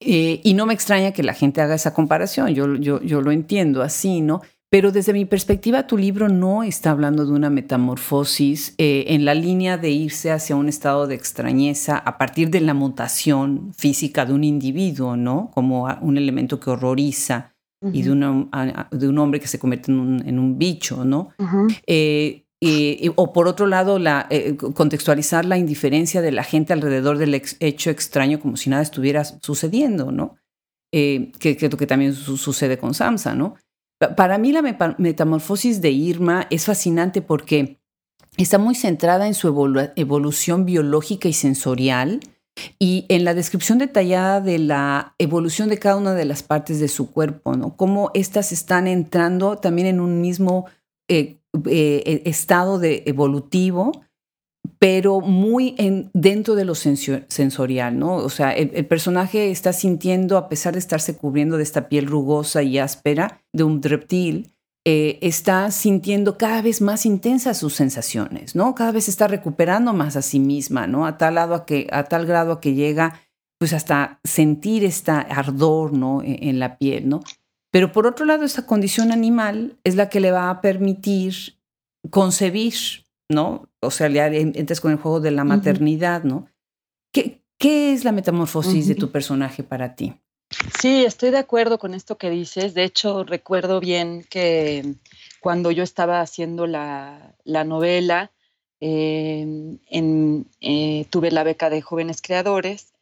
Eh, 0.00 0.40
y 0.42 0.54
no 0.54 0.66
me 0.66 0.74
extraña 0.74 1.12
que 1.12 1.22
la 1.22 1.34
gente 1.34 1.60
haga 1.60 1.74
esa 1.74 1.92
comparación, 1.92 2.54
yo, 2.54 2.74
yo, 2.76 3.02
yo 3.02 3.20
lo 3.20 3.32
entiendo 3.32 3.82
así, 3.82 4.22
¿no? 4.22 4.40
Pero 4.70 4.92
desde 4.92 5.12
mi 5.12 5.24
perspectiva, 5.24 5.88
tu 5.88 5.98
libro 5.98 6.28
no 6.28 6.62
está 6.62 6.92
hablando 6.92 7.26
de 7.26 7.32
una 7.32 7.50
metamorfosis 7.50 8.76
eh, 8.78 9.06
en 9.08 9.24
la 9.24 9.34
línea 9.34 9.78
de 9.78 9.90
irse 9.90 10.30
hacia 10.30 10.54
un 10.54 10.68
estado 10.68 11.08
de 11.08 11.16
extrañeza 11.16 11.98
a 11.98 12.18
partir 12.18 12.50
de 12.50 12.60
la 12.60 12.72
mutación 12.72 13.72
física 13.76 14.24
de 14.24 14.32
un 14.32 14.44
individuo, 14.44 15.16
¿no? 15.16 15.50
Como 15.52 15.88
un 16.02 16.16
elemento 16.16 16.60
que 16.60 16.70
horroriza 16.70 17.52
y 17.92 18.02
de, 18.02 18.10
de, 18.92 19.08
un 19.08 19.18
hombre 19.18 19.40
que 19.40 19.48
se 19.48 19.58
convierte 19.58 19.90
en 19.90 20.38
un, 20.38 20.58
bicho, 20.58 21.04
¿no? 21.04 21.30
Eh, 21.86 22.44
o 23.16 23.32
por 23.32 23.48
otro 23.48 23.66
lado, 23.66 23.98
la, 23.98 24.28
eh, 24.30 24.56
contextualizar 24.56 25.46
la 25.46 25.58
indiferencia 25.58 26.22
de 26.22 26.30
la 26.30 26.44
gente 26.44 26.74
alrededor 26.74 27.18
del 27.18 27.34
hecho 27.34 27.90
extraño 27.90 28.38
como 28.38 28.56
si 28.56 28.70
nada 28.70 28.82
estuviera 28.82 29.24
sucediendo, 29.24 30.12
¿no? 30.12 30.36
que, 30.92 31.32
que 31.40 31.56
que 31.56 31.86
también 31.86 32.14
sucede 32.14 32.76
con 32.76 32.94
Samsa, 32.94 33.34
¿no? 33.34 33.54
Para 34.16 34.38
mí 34.38 34.50
la 34.52 34.62
metamorfosis 34.96 35.82
de 35.82 35.90
Irma 35.90 36.46
es 36.48 36.64
fascinante 36.64 37.20
porque 37.20 37.78
está 38.38 38.56
muy 38.56 38.74
centrada 38.74 39.26
en 39.26 39.34
su 39.34 39.48
evolución 39.96 40.64
biológica 40.64 41.28
y 41.28 41.34
sensorial 41.34 42.20
y 42.78 43.04
en 43.10 43.24
la 43.24 43.34
descripción 43.34 43.76
detallada 43.76 44.40
de 44.40 44.58
la 44.58 45.14
evolución 45.18 45.68
de 45.68 45.78
cada 45.78 45.96
una 45.96 46.14
de 46.14 46.24
las 46.24 46.42
partes 46.42 46.80
de 46.80 46.88
su 46.88 47.12
cuerpo, 47.12 47.54
¿no? 47.56 47.76
Cómo 47.76 48.10
éstas 48.14 48.52
están 48.52 48.86
entrando 48.86 49.58
también 49.58 49.88
en 49.88 50.00
un 50.00 50.20
mismo 50.22 50.66
eh, 51.08 51.38
eh, 51.66 52.22
estado 52.24 52.78
de 52.78 53.02
evolutivo 53.06 53.92
pero 54.80 55.20
muy 55.20 55.74
en, 55.76 56.10
dentro 56.14 56.54
de 56.54 56.64
lo 56.64 56.74
sensorial, 56.74 57.98
¿no? 57.98 58.14
O 58.14 58.30
sea, 58.30 58.52
el, 58.52 58.86
personaje 58.86 59.50
está 59.50 59.74
sintiendo, 59.74 60.38
a 60.38 60.48
pesar 60.48 60.72
de 60.72 60.78
estarse 60.78 61.18
cubriendo 61.18 61.58
de 61.58 61.62
esta 61.64 61.90
piel 61.90 62.06
rugosa 62.06 62.62
y 62.62 62.78
áspera 62.78 63.42
de 63.52 63.62
un 63.62 63.82
reptil, 63.82 64.54
eh, 64.86 65.18
está 65.20 65.70
sintiendo 65.70 66.38
cada 66.38 66.62
vez 66.62 66.80
más 66.80 67.04
intensas 67.04 67.58
sus 67.58 67.74
sensaciones, 67.74 68.56
¿no? 68.56 68.74
Cada 68.74 68.90
vez 68.90 69.10
está 69.10 69.28
recuperando 69.28 69.92
más 69.92 70.16
a 70.16 70.22
sí 70.22 70.40
misma, 70.40 70.86
¿no? 70.86 71.04
A 71.04 71.18
tal, 71.18 71.34
lado 71.34 71.54
a, 71.54 71.66
que, 71.66 71.86
a 71.92 72.04
tal 72.04 72.24
grado 72.24 72.52
a 72.52 72.60
que 72.62 72.72
llega, 72.72 73.20
pues 73.58 73.74
hasta 73.74 74.18
sentir 74.24 74.86
este 74.86 75.10
ardor, 75.10 75.92
¿no? 75.92 76.22
En, 76.22 76.48
en 76.48 76.58
la 76.58 76.78
piel, 76.78 77.06
¿no? 77.06 77.20
Pero 77.70 77.92
por 77.92 78.06
otro 78.06 78.24
lado, 78.24 78.46
esta 78.46 78.64
condición 78.64 79.12
animal 79.12 79.76
es 79.84 79.94
la 79.94 80.08
que 80.08 80.20
le 80.20 80.32
va 80.32 80.48
a 80.48 80.62
permitir 80.62 81.58
concebir 82.08 83.04
¿no? 83.30 83.69
O 83.80 83.90
sea, 83.90 84.08
ya 84.08 84.26
entras 84.26 84.80
con 84.80 84.92
el 84.92 84.98
juego 84.98 85.20
de 85.20 85.30
la 85.30 85.44
maternidad, 85.44 86.22
¿no? 86.24 86.48
¿Qué, 87.12 87.42
qué 87.58 87.92
es 87.92 88.04
la 88.04 88.12
metamorfosis 88.12 88.86
de 88.88 88.94
tu 88.94 89.10
personaje 89.10 89.62
para 89.62 89.94
ti? 89.94 90.14
Sí, 90.80 91.04
estoy 91.04 91.30
de 91.30 91.38
acuerdo 91.38 91.78
con 91.78 91.94
esto 91.94 92.18
que 92.18 92.28
dices. 92.28 92.74
De 92.74 92.84
hecho, 92.84 93.24
recuerdo 93.24 93.80
bien 93.80 94.26
que 94.28 94.96
cuando 95.40 95.70
yo 95.70 95.82
estaba 95.82 96.20
haciendo 96.20 96.66
la, 96.66 97.34
novela, 97.44 98.32
em, 98.80 99.78
eh, 100.60 101.06
tuve 101.10 101.30
la 101.30 101.44
beca 101.44 101.70
de 101.70 101.82
jóvenes 101.82 102.20
creadores 102.20 102.92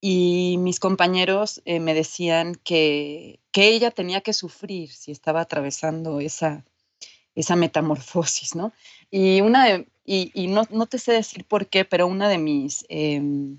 y 0.00 0.56
mis 0.58 0.80
compañeros 0.80 1.62
eh, 1.64 1.80
me 1.80 1.94
decían 1.94 2.54
que, 2.62 3.40
que, 3.50 3.68
ella 3.68 3.90
tenía 3.90 4.20
que 4.20 4.32
sufrir 4.32 4.92
si 4.92 5.10
estaba 5.10 5.40
atravesando 5.40 6.20
esa, 6.20 6.64
esa 7.34 7.56
metamorfosis, 7.56 8.54
¿no? 8.54 8.72
Y 9.10 9.40
una 9.40 9.64
de, 9.64 9.88
y, 10.10 10.48
no, 10.48 10.62
no, 10.70 10.86
te 10.86 10.98
sé 10.98 11.12
decir 11.12 11.44
por 11.44 11.66
qué, 11.66 11.84
pero 11.84 12.06
una 12.06 12.30
de 12.30 12.38
mis 12.38 12.86
em, 12.88 13.58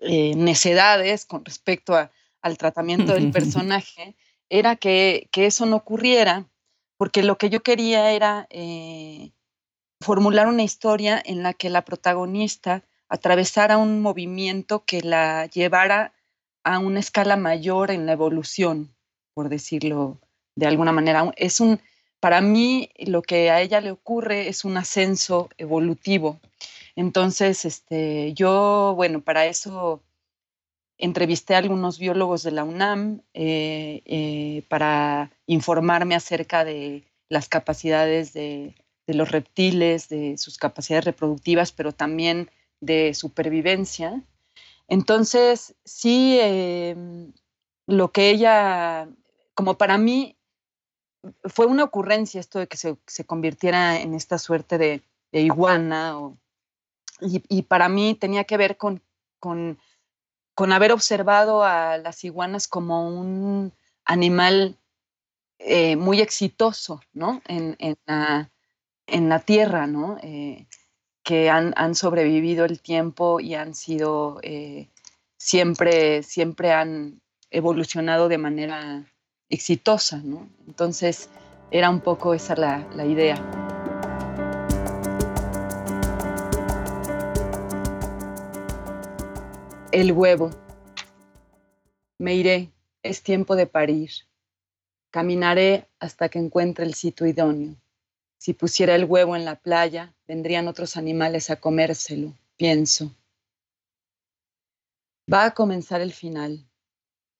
eh, 0.00 0.34
necedades 0.34 1.26
con 1.26 1.44
respecto 1.44 1.94
al 2.40 2.58
tratamiento 2.58 3.12
del 3.12 3.30
personaje 3.32 4.16
era 4.48 4.76
que, 4.76 5.28
que, 5.30 5.44
eso 5.44 5.66
no 5.66 5.76
ocurriera, 5.76 6.48
porque 6.96 7.22
lo 7.22 7.36
que 7.36 7.50
yo 7.50 7.62
quería 7.62 8.12
era 8.12 8.46
eh, 8.48 9.32
formular 10.00 10.46
una 10.46 10.62
historia 10.62 11.22
en 11.22 11.42
la 11.42 11.52
que 11.52 11.68
la 11.68 11.84
protagonista 11.84 12.82
atravesara 13.10 13.76
un 13.76 14.00
movimiento 14.00 14.84
que 14.86 15.02
la 15.02 15.46
llevara 15.46 16.14
a 16.64 16.78
una 16.78 17.00
escala 17.00 17.36
mayor 17.36 17.90
en 17.90 18.06
la 18.06 18.12
evolución, 18.12 18.94
por 19.34 19.50
decirlo 19.50 20.18
de 20.56 20.66
alguna 20.66 20.92
manera. 20.92 21.30
Es 21.36 21.60
un, 21.60 21.78
para 22.22 22.40
mí 22.40 22.88
lo 22.98 23.20
que 23.20 23.50
a 23.50 23.60
ella 23.62 23.80
le 23.80 23.90
ocurre 23.90 24.46
es 24.46 24.64
un 24.64 24.76
ascenso 24.76 25.50
evolutivo. 25.58 26.38
Entonces, 26.94 27.64
este, 27.64 28.32
yo, 28.32 28.92
bueno, 28.94 29.22
para 29.22 29.46
eso 29.46 30.04
entrevisté 30.98 31.56
a 31.56 31.58
algunos 31.58 31.98
biólogos 31.98 32.44
de 32.44 32.52
la 32.52 32.62
UNAM 32.62 33.22
eh, 33.34 34.02
eh, 34.04 34.62
para 34.68 35.32
informarme 35.46 36.14
acerca 36.14 36.64
de 36.64 37.02
las 37.28 37.48
capacidades 37.48 38.32
de, 38.32 38.76
los 39.08 39.32
reptiles, 39.32 40.08
de 40.08 40.38
sus 40.38 40.58
capacidades 40.58 41.06
reproductivas, 41.06 41.72
pero 41.72 41.90
también 41.90 42.52
de 42.80 43.14
supervivencia. 43.14 44.22
Entonces, 44.86 45.74
sí, 45.84 46.38
em, 46.40 47.32
lo 47.88 48.12
que 48.12 48.30
ella, 48.30 49.08
como 49.54 49.76
para 49.76 49.98
mí, 49.98 50.36
fue 51.44 51.66
una 51.66 51.84
ocurrencia 51.84 52.40
esto 52.40 52.58
de 52.58 52.66
que 52.66 52.76
se, 52.76 53.24
convirtiera 53.26 54.00
en 54.00 54.14
esta 54.14 54.38
suerte 54.38 54.78
de, 54.78 55.02
iguana. 55.32 56.16
y, 57.20 57.62
para 57.62 57.88
mí 57.88 58.14
tenía 58.14 58.44
que 58.44 58.56
ver 58.56 58.76
con, 58.76 59.02
con, 59.38 59.78
haber 60.72 60.92
observado 60.92 61.64
a 61.64 61.98
las 61.98 62.24
iguanas 62.24 62.68
como 62.68 63.08
un 63.08 63.72
animal 64.04 64.76
eh, 65.58 65.96
muy 65.96 66.20
exitoso 66.20 67.00
¿no? 67.12 67.42
en, 67.46 67.76
la, 68.06 68.50
en 69.06 69.28
la 69.28 69.38
tierra, 69.40 69.86
¿no? 69.86 70.18
Eh, 70.22 70.66
que 71.22 71.50
han, 71.50 71.94
sobrevivido 71.94 72.64
el 72.64 72.80
tiempo 72.80 73.38
y 73.38 73.54
han 73.54 73.74
sido, 73.74 74.40
eh, 74.42 74.88
siempre, 75.36 76.24
siempre 76.24 76.72
han 76.72 77.20
evolucionado 77.50 78.28
de 78.28 78.38
manera 78.38 79.11
exitosa, 79.52 80.16
¿no? 80.24 80.48
Entonces 80.66 81.28
era 81.70 81.90
un 81.90 82.00
poco 82.00 82.32
esa 82.32 82.56
la, 82.56 82.88
la 82.96 83.04
idea. 83.04 83.36
El 89.92 90.12
huevo. 90.12 90.50
Me 92.18 92.34
iré, 92.34 92.72
es 93.02 93.22
tiempo 93.22 93.54
de 93.54 93.66
parir. 93.66 94.10
Caminaré 95.10 95.86
hasta 96.00 96.30
que 96.30 96.38
encuentre 96.38 96.86
el 96.86 96.94
sitio 96.94 97.26
idóneo. 97.26 97.76
Si 98.38 98.54
pusiera 98.54 98.94
el 98.94 99.04
huevo 99.04 99.36
en 99.36 99.44
la 99.44 99.56
playa, 99.56 100.14
vendrían 100.26 100.66
otros 100.66 100.96
animales 100.96 101.50
a 101.50 101.56
comérselo, 101.56 102.32
pienso. 102.56 103.14
Va 105.30 105.44
a 105.44 105.54
comenzar 105.54 106.00
el 106.00 106.12
final. 106.12 106.66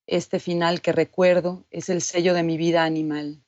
Este 0.07 0.41
final 0.41 0.83
que 0.83 0.91
recuerdo 0.91 1.65
es 1.71 1.89
el 1.89 2.03
sello 2.03 2.35
de 2.35 2.43
mi 2.43 2.57
vida 2.57 2.85
animal. 2.85 3.45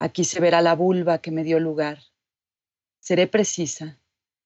Aquí 0.00 0.24
se 0.24 0.40
verá 0.40 0.60
la 0.60 0.74
vulva 0.74 1.18
que 1.18 1.30
me 1.30 1.44
dio 1.44 1.60
lugar. 1.60 2.02
Seré 2.98 3.28
precisa. 3.28 4.00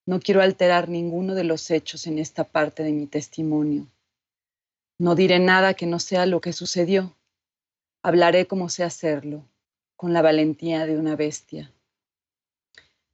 No 0.04 0.20
quiero 0.20 0.42
alterar 0.42 0.90
ninguno 0.90 1.34
de 1.34 1.44
los 1.44 1.70
hechos 1.70 2.06
en 2.06 2.18
esta 2.18 2.44
parte 2.44 2.82
de 2.82 2.92
mi 2.92 3.06
testimonio. 3.06 3.90
No 4.98 5.14
diré 5.14 5.38
nada 5.38 5.72
que 5.72 5.86
no 5.86 6.00
sea 6.00 6.26
lo 6.26 6.40
que 6.42 6.52
sucedió. 6.52 7.16
Hablaré 8.02 8.46
como 8.46 8.68
sé 8.68 8.84
hacerlo, 8.84 9.48
con 9.96 10.12
la 10.12 10.20
valentía 10.20 10.86
de 10.86 10.98
una 10.98 11.16
bestia. 11.16 11.72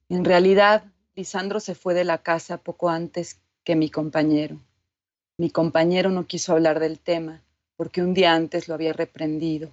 En 0.09 0.25
realidad, 0.25 0.83
Lisandro 1.15 1.59
se 1.61 1.73
fue 1.73 1.93
de 1.93 2.03
la 2.03 2.17
casa 2.17 2.57
poco 2.57 2.89
antes 2.89 3.39
que 3.63 3.75
mi 3.75 3.89
compañero. 3.89 4.59
Mi 5.37 5.51
compañero 5.51 6.09
no 6.09 6.27
quiso 6.27 6.51
hablar 6.51 6.79
del 6.79 6.99
tema 6.99 7.43
porque 7.79 8.01
un 8.01 8.13
día 8.13 8.35
antes 8.35 8.67
lo 8.67 8.73
había 8.73 8.91
reprendido. 8.91 9.69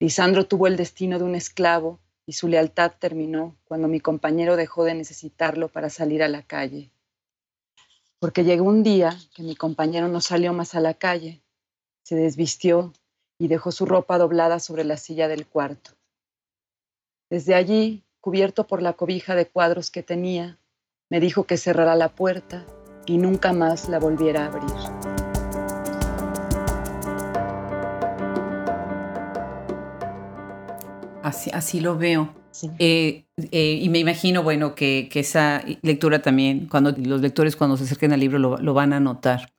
Lisandro 0.00 0.48
tuvo 0.48 0.66
el 0.66 0.76
destino 0.76 1.20
de 1.20 1.24
un 1.24 1.36
esclavo 1.36 2.00
y 2.26 2.32
su 2.32 2.48
lealtad 2.48 2.94
terminó 2.98 3.54
cuando 3.64 3.86
mi 3.86 4.00
compañero 4.00 4.56
dejó 4.56 4.82
de 4.82 4.94
necesitarlo 4.94 5.68
para 5.68 5.88
salir 5.88 6.24
a 6.24 6.28
la 6.28 6.42
calle. 6.42 6.90
Porque 8.18 8.42
llegó 8.42 8.64
un 8.64 8.82
día 8.82 9.16
que 9.36 9.44
mi 9.44 9.54
compañero 9.54 10.08
no 10.08 10.20
salió 10.20 10.52
más 10.52 10.74
a 10.74 10.80
la 10.80 10.94
calle, 10.94 11.40
se 12.02 12.16
desvistió 12.16 12.92
y 13.38 13.46
dejó 13.46 13.70
su 13.70 13.86
ropa 13.86 14.18
doblada 14.18 14.58
sobre 14.58 14.82
la 14.82 14.96
silla 14.96 15.28
del 15.28 15.46
cuarto. 15.46 15.92
Desde 17.30 17.54
allí 17.54 18.02
cubierto 18.20 18.66
por 18.66 18.82
la 18.82 18.94
cobija 18.94 19.36
de 19.36 19.46
cuadros 19.46 19.92
que 19.92 20.02
tenía, 20.02 20.58
me 21.08 21.20
dijo 21.20 21.44
que 21.44 21.56
cerrara 21.56 21.94
la 21.94 22.08
puerta 22.08 22.66
y 23.06 23.18
nunca 23.18 23.52
más 23.52 23.88
la 23.88 24.00
volviera 24.00 24.42
a 24.42 24.46
abrir. 24.48 25.15
Así, 31.26 31.50
así 31.52 31.80
lo 31.80 31.98
veo. 31.98 32.32
Eh, 32.78 33.24
eh, 33.50 33.80
y 33.82 33.88
me 33.88 33.98
imagino, 33.98 34.44
bueno, 34.44 34.76
que, 34.76 35.08
esa 35.12 35.60
lectura 35.82 36.22
también, 36.22 36.68
cuando 36.68 36.92
los 36.92 37.20
lectores 37.20 37.56
cuando 37.56 37.76
se 37.76 37.82
acerquen 37.82 38.12
al 38.12 38.20
libro 38.20 38.38
lo, 38.38 38.58
lo 38.58 38.74
van 38.74 38.92
a 38.92 39.00
notar. 39.00 39.52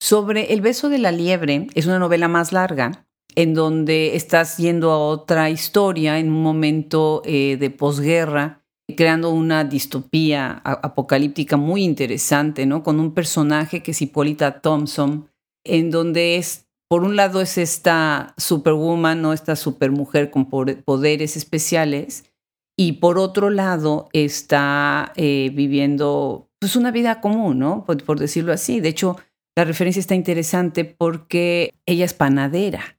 Sobre 0.00 0.54
El 0.54 0.62
beso 0.62 0.88
de 0.88 0.96
la 0.96 1.12
liebre, 1.12 1.66
es 1.74 1.84
una 1.84 1.98
novela 1.98 2.28
más 2.28 2.50
larga, 2.52 3.06
en 3.34 3.52
donde 3.52 4.16
estás 4.16 4.56
yendo 4.56 4.90
a 4.90 4.98
otra 4.98 5.50
historia 5.50 6.18
en 6.18 6.30
un 6.30 6.42
momento 6.42 7.20
eh, 7.26 7.58
de 7.60 7.68
posguerra, 7.68 8.64
creando 8.96 9.28
una 9.28 9.64
distopía 9.64 10.62
apocalíptica 10.64 11.58
muy 11.58 11.84
interesante, 11.84 12.64
¿no? 12.64 12.82
Con 12.82 12.98
un 12.98 13.12
personaje 13.12 13.82
que 13.82 13.90
es 13.90 14.00
Hipólita 14.00 14.62
Thompson, 14.62 15.28
en 15.62 15.90
donde 15.90 16.36
es, 16.36 16.68
por 16.92 17.04
un 17.04 17.16
lado 17.16 17.40
es 17.40 17.56
esta 17.56 18.34
superwoman, 18.36 19.22
¿no? 19.22 19.32
Esta 19.32 19.56
supermujer 19.56 20.30
con 20.30 20.50
poderes 20.50 21.38
especiales, 21.38 22.30
y 22.76 22.92
por 22.92 23.16
otro 23.16 23.48
lado 23.48 24.10
está 24.12 25.10
eh, 25.16 25.50
viviendo 25.54 26.50
pues 26.58 26.76
una 26.76 26.90
vida 26.90 27.22
común, 27.22 27.58
¿no? 27.58 27.86
por 27.86 28.18
decirlo 28.20 28.52
así. 28.52 28.80
De 28.80 28.90
hecho, 28.90 29.16
la 29.56 29.64
referencia 29.64 30.00
está 30.00 30.14
interesante 30.14 30.84
porque 30.84 31.72
ella 31.86 32.04
es 32.04 32.12
panadera 32.12 32.98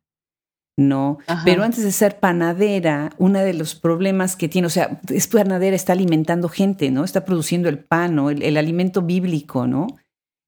¿no? 0.75 1.19
Pero 1.45 1.61
antes 1.61 1.83
de 1.83 1.91
ser 1.91 2.19
panadera, 2.19 3.11
uno 3.19 3.37
de 3.37 3.53
los 3.53 3.75
problemas 3.75 4.35
que 4.35 4.49
tiene, 4.49 4.65
o 4.65 4.71
sea, 4.71 4.99
es 5.07 5.27
panadera, 5.27 5.75
está 5.75 5.93
alimentando 5.93 6.49
gente, 6.49 6.89
¿no? 6.89 7.03
Está 7.03 7.25
produciendo 7.25 7.69
el 7.69 7.77
pan, 7.77 8.15
¿no? 8.15 8.31
El, 8.31 8.57
alimento 8.57 9.03
bíblico, 9.03 9.67
¿no? 9.67 9.85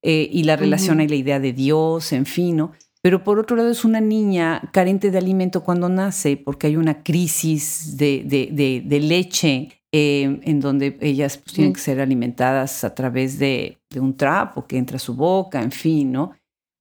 Eh, 0.02 0.28
y 0.32 0.46
la 0.46 0.56
relación 0.56 1.00
y 1.00 1.08
la 1.08 1.16
idea 1.16 1.40
de 1.40 1.54
Dios, 1.54 2.12
en 2.12 2.26
fin, 2.26 2.58
¿no? 2.58 2.72
Pero 3.06 3.24
por 3.24 3.38
otro 3.38 3.56
lado 3.56 3.70
es 3.70 3.86
una 3.86 4.02
niña 4.02 4.68
carente 4.74 5.12
de 5.12 5.20
alimento 5.20 5.64
cuando 5.64 5.90
nace 5.90 6.38
porque 6.38 6.66
hay 6.66 6.76
una 6.76 7.04
crisis 7.04 7.98
de, 7.98 8.24
de, 8.84 9.00
leche 9.00 9.70
eh, 9.92 10.40
en 10.42 10.60
donde 10.60 10.98
ellas 11.02 11.38
pues, 11.38 11.54
tienen 11.54 11.74
que 11.74 11.82
ser 11.82 12.02
alimentadas 12.02 12.84
a 12.84 12.96
través 12.96 13.38
de, 13.38 13.78
un 13.96 14.18
trapo 14.18 14.66
que 14.66 14.80
entra 14.80 14.96
a 14.96 15.00
su 15.00 15.14
boca, 15.14 15.62
en 15.62 15.72
fin, 15.72 16.14
¿no? 16.14 16.32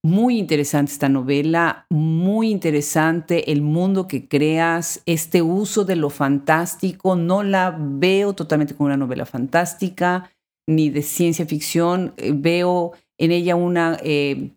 Muy 0.03 0.39
interesante 0.39 0.93
esta 0.93 1.11
novela, 1.11 1.85
muy 1.91 2.49
interesante 2.49 3.53
el 3.53 3.61
mundo 3.61 4.09
que 4.09 4.27
creas, 4.27 5.03
este 5.05 5.43
uso 5.43 5.85
de 5.85 5.97
lo 5.97 6.09
fantástico. 6.09 7.17
No 7.17 7.43
la 7.43 7.77
veo 7.79 8.33
totalmente 8.33 8.75
como 8.75 8.87
una 8.87 8.97
novela 8.97 9.27
fantástica 9.27 10.31
ni 10.67 10.89
de 10.89 11.03
ciencia 11.03 11.45
ficción. 11.45 12.15
Eh, 12.17 12.33
veo 12.35 12.93
en 13.19 13.31
ella 13.31 13.57
una 13.57 13.99
eh, 14.03 14.53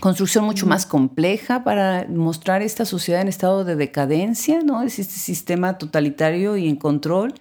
construcción 0.00 0.44
mucho 0.44 0.66
más 0.66 0.86
compleja 0.86 1.64
para 1.64 2.06
mostrar 2.08 2.62
esta 2.62 2.84
sociedad 2.84 3.22
en 3.22 3.28
estado 3.28 3.64
de 3.64 3.76
decadencia, 3.76 4.62
¿no? 4.62 4.82
Es 4.82 4.98
este 4.98 5.14
sistema 5.14 5.78
totalitario 5.78 6.56
y 6.56 6.68
en 6.68 6.76
control. 6.76 7.34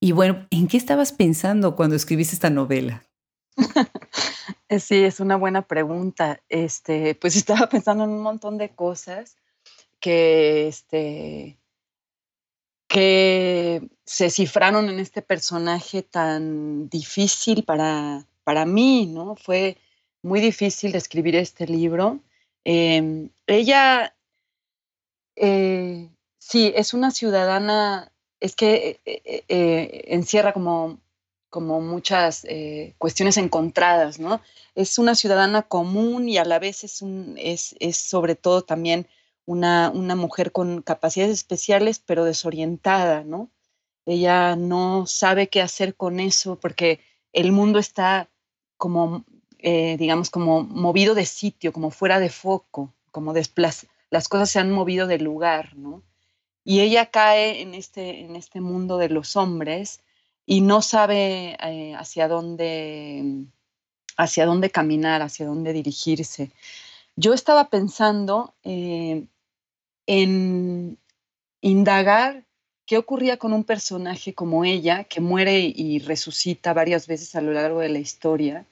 Y 0.00 0.12
bueno, 0.12 0.46
¿en 0.50 0.68
qué 0.68 0.76
estabas 0.76 1.12
pensando 1.12 1.76
cuando 1.76 1.96
escribiste 1.96 2.34
esta 2.34 2.50
novela? 2.50 3.04
Sí, 4.80 5.04
es 5.04 5.20
una 5.20 5.36
buena 5.36 5.62
pregunta. 5.62 6.40
Este, 6.48 7.14
pues 7.14 7.36
estaba 7.36 7.68
pensando 7.68 8.04
en 8.04 8.10
un 8.10 8.22
montón 8.22 8.58
de 8.58 8.70
cosas 8.70 9.36
que, 10.00 10.68
este, 10.68 11.58
que 12.88 13.88
se 14.04 14.30
cifraron 14.30 14.88
en 14.88 14.98
este 14.98 15.22
personaje 15.22 16.02
tan 16.02 16.88
difícil 16.88 17.64
para, 17.64 18.26
para 18.42 18.66
mí, 18.66 19.06
¿no? 19.06 19.36
Fue 19.36 19.78
muy 20.24 20.40
difícil 20.40 20.94
escribir 20.96 21.36
este 21.36 21.66
libro. 21.66 22.20
Em, 22.64 23.30
ella, 23.46 24.16
eh, 25.36 26.08
sí, 26.38 26.72
es 26.74 26.94
una 26.94 27.10
ciudadana 27.10 28.10
es 28.40 28.56
que 28.56 29.00
encierra 30.08 30.52
como, 30.52 30.98
como 31.48 31.80
muchas 31.80 32.46
cuestiones 32.98 33.38
encontradas, 33.38 34.18
¿no? 34.18 34.42
Es 34.74 34.98
una 34.98 35.14
ciudadana 35.14 35.62
común 35.62 36.28
y 36.28 36.36
a 36.36 36.44
la 36.44 36.58
vez 36.58 36.84
es, 36.84 37.00
un, 37.00 37.36
es, 37.38 37.74
es 37.80 37.96
sobre 37.96 38.34
todo 38.34 38.62
también 38.62 39.06
una, 39.46 39.90
una 39.94 40.14
mujer 40.14 40.52
con 40.52 40.82
capacidades 40.82 41.32
especiales, 41.32 41.98
pero 41.98 42.24
desorientada, 42.24 43.24
¿no? 43.24 43.50
Ella 44.06 44.56
no 44.56 45.06
sabe 45.06 45.48
qué 45.48 45.62
hacer 45.62 45.94
con 45.96 46.20
eso 46.20 46.58
porque 46.60 47.00
el 47.32 47.52
mundo 47.52 47.78
está 47.78 48.28
como, 48.76 49.24
eh, 49.66 49.96
digamos, 49.96 50.28
como 50.28 50.62
movido 50.62 51.14
de 51.14 51.24
sitio, 51.24 51.72
como 51.72 51.90
fuera 51.90 52.20
de 52.20 52.28
foco, 52.28 52.92
como 53.10 53.32
las 54.10 54.28
cosas 54.28 54.50
se 54.50 54.58
han 54.58 54.70
movido 54.70 55.06
de 55.06 55.18
lugar, 55.18 55.74
¿no? 55.74 56.02
Y 56.64 56.80
ella 56.80 57.06
cae 57.06 57.62
en 57.62 57.72
este, 57.72 58.20
en 58.20 58.36
este 58.36 58.60
mundo 58.60 58.98
de 58.98 59.08
los 59.08 59.36
hombres 59.36 60.00
y 60.44 60.60
no 60.60 60.82
sabe 60.82 61.56
eh, 61.62 61.94
hacia 61.96 62.28
dónde 62.28 63.46
hacia 64.18 64.44
dónde 64.44 64.68
caminar, 64.68 65.22
hacia 65.22 65.46
dónde 65.46 65.72
dirigirse. 65.72 66.52
Yo 67.16 67.32
estaba 67.32 67.70
pensando 67.70 68.52
eh, 68.64 69.24
en 70.06 70.98
indagar 71.62 72.44
qué 72.84 72.98
ocurría 72.98 73.38
con 73.38 73.54
un 73.54 73.64
personaje 73.64 74.34
como 74.34 74.66
ella, 74.66 75.04
que 75.04 75.22
muere 75.22 75.60
y 75.60 76.00
resucita 76.00 76.74
varias 76.74 77.06
veces 77.06 77.34
a 77.34 77.40
lo 77.40 77.52
largo 77.52 77.80
de 77.80 77.88
la 77.88 77.98
historia, 77.98 78.66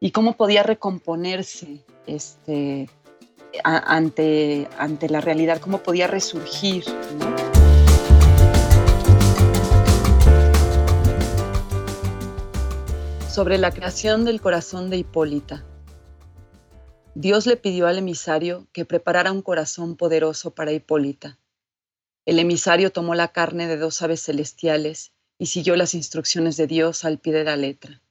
y 0.00 0.10
cómo 0.10 0.36
podía 0.36 0.62
recomponerse 0.62 1.84
este, 2.06 2.88
ante, 3.64 4.68
ante 4.78 5.08
la 5.08 5.20
realidad, 5.20 5.60
cómo 5.60 5.82
podía 5.82 6.06
resurgir. 6.06 6.84
Sobre 13.30 13.58
la 13.58 13.70
creación 13.70 14.24
del 14.24 14.40
corazón 14.40 14.88
de 14.88 14.98
Hipólita. 14.98 15.64
Dios 17.14 17.46
le 17.46 17.56
pidió 17.56 17.86
al 17.86 17.98
emisario 17.98 18.66
que 18.72 18.84
preparara 18.84 19.32
un 19.32 19.42
corazón 19.42 19.96
poderoso 19.96 20.54
para 20.54 20.72
Hipólita. 20.72 21.38
El 22.26 22.38
emisario 22.38 22.92
tomó 22.92 23.14
la 23.14 23.28
carne 23.28 23.66
de 23.68 23.76
dos 23.76 24.02
aves 24.02 24.22
celestiales 24.22 25.12
y 25.38 25.46
siguió 25.46 25.76
las 25.76 25.94
instrucciones 25.94 26.56
de 26.56 26.66
Dios 26.66 27.04
al 27.04 27.18
pie 27.18 27.32
de 27.32 27.44
la 27.44 27.56
letra. 27.56 28.02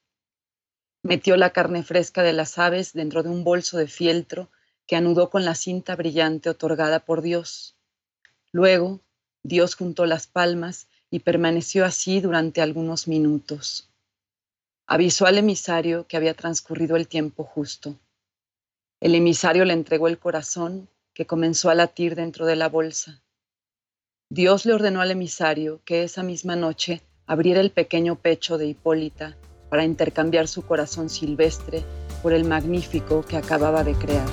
Metió 1.05 1.37
la 1.37 1.51
carne 1.51 1.83
fresca 1.83 2.23
de 2.23 2.33
las 2.33 2.57
aves 2.57 2.93
dentro 2.93 3.21
de 3.21 3.29
un 3.29 3.43
bolso 3.43 3.77
de 3.77 3.85
fieltro 3.85 4.49
que 4.87 4.95
anudó 4.95 5.29
con 5.29 5.45
la 5.45 5.53
cinta 5.53 5.95
brillante 5.95 6.49
otorgada 6.49 7.05
por 7.05 7.21
Dios. 7.21 7.75
Luego, 8.51 9.01
Dios 9.43 9.75
juntó 9.75 10.07
las 10.07 10.25
palmas 10.25 10.87
y 11.11 11.19
permaneció 11.19 11.85
así 11.85 12.21
durante 12.21 12.59
algunos 12.59 13.07
minutos. 13.07 13.87
Avisó 14.87 15.27
al 15.27 15.37
emisario 15.37 16.07
que 16.07 16.17
había 16.17 16.33
transcurrido 16.33 16.95
el 16.95 17.07
tiempo 17.07 17.43
justo. 17.43 17.99
El 18.99 19.13
emisario 19.13 19.63
le 19.63 19.73
entregó 19.73 20.07
el 20.07 20.17
corazón, 20.17 20.89
que 21.13 21.27
comenzó 21.27 21.69
a 21.69 21.75
latir 21.75 22.15
dentro 22.15 22.47
de 22.47 22.55
la 22.55 22.67
bolsa. 22.67 23.21
Dios 24.31 24.65
le 24.65 24.73
ordenó 24.73 25.01
al 25.01 25.11
emisario 25.11 25.81
que 25.85 26.01
esa 26.01 26.23
misma 26.23 26.55
noche 26.55 27.03
abriera 27.27 27.61
el 27.61 27.69
pequeño 27.69 28.15
pecho 28.15 28.57
de 28.57 28.65
Hipólita 28.65 29.37
para 29.75 29.83
intercambiar 29.83 30.47
su 30.47 30.61
corazón 30.61 31.09
silvestre 31.09 31.83
por 32.23 32.31
el 32.31 32.45
magnífico 32.45 33.23
que 33.23 33.35
acababa 33.35 33.83
de 33.83 33.93
crear. 33.95 34.25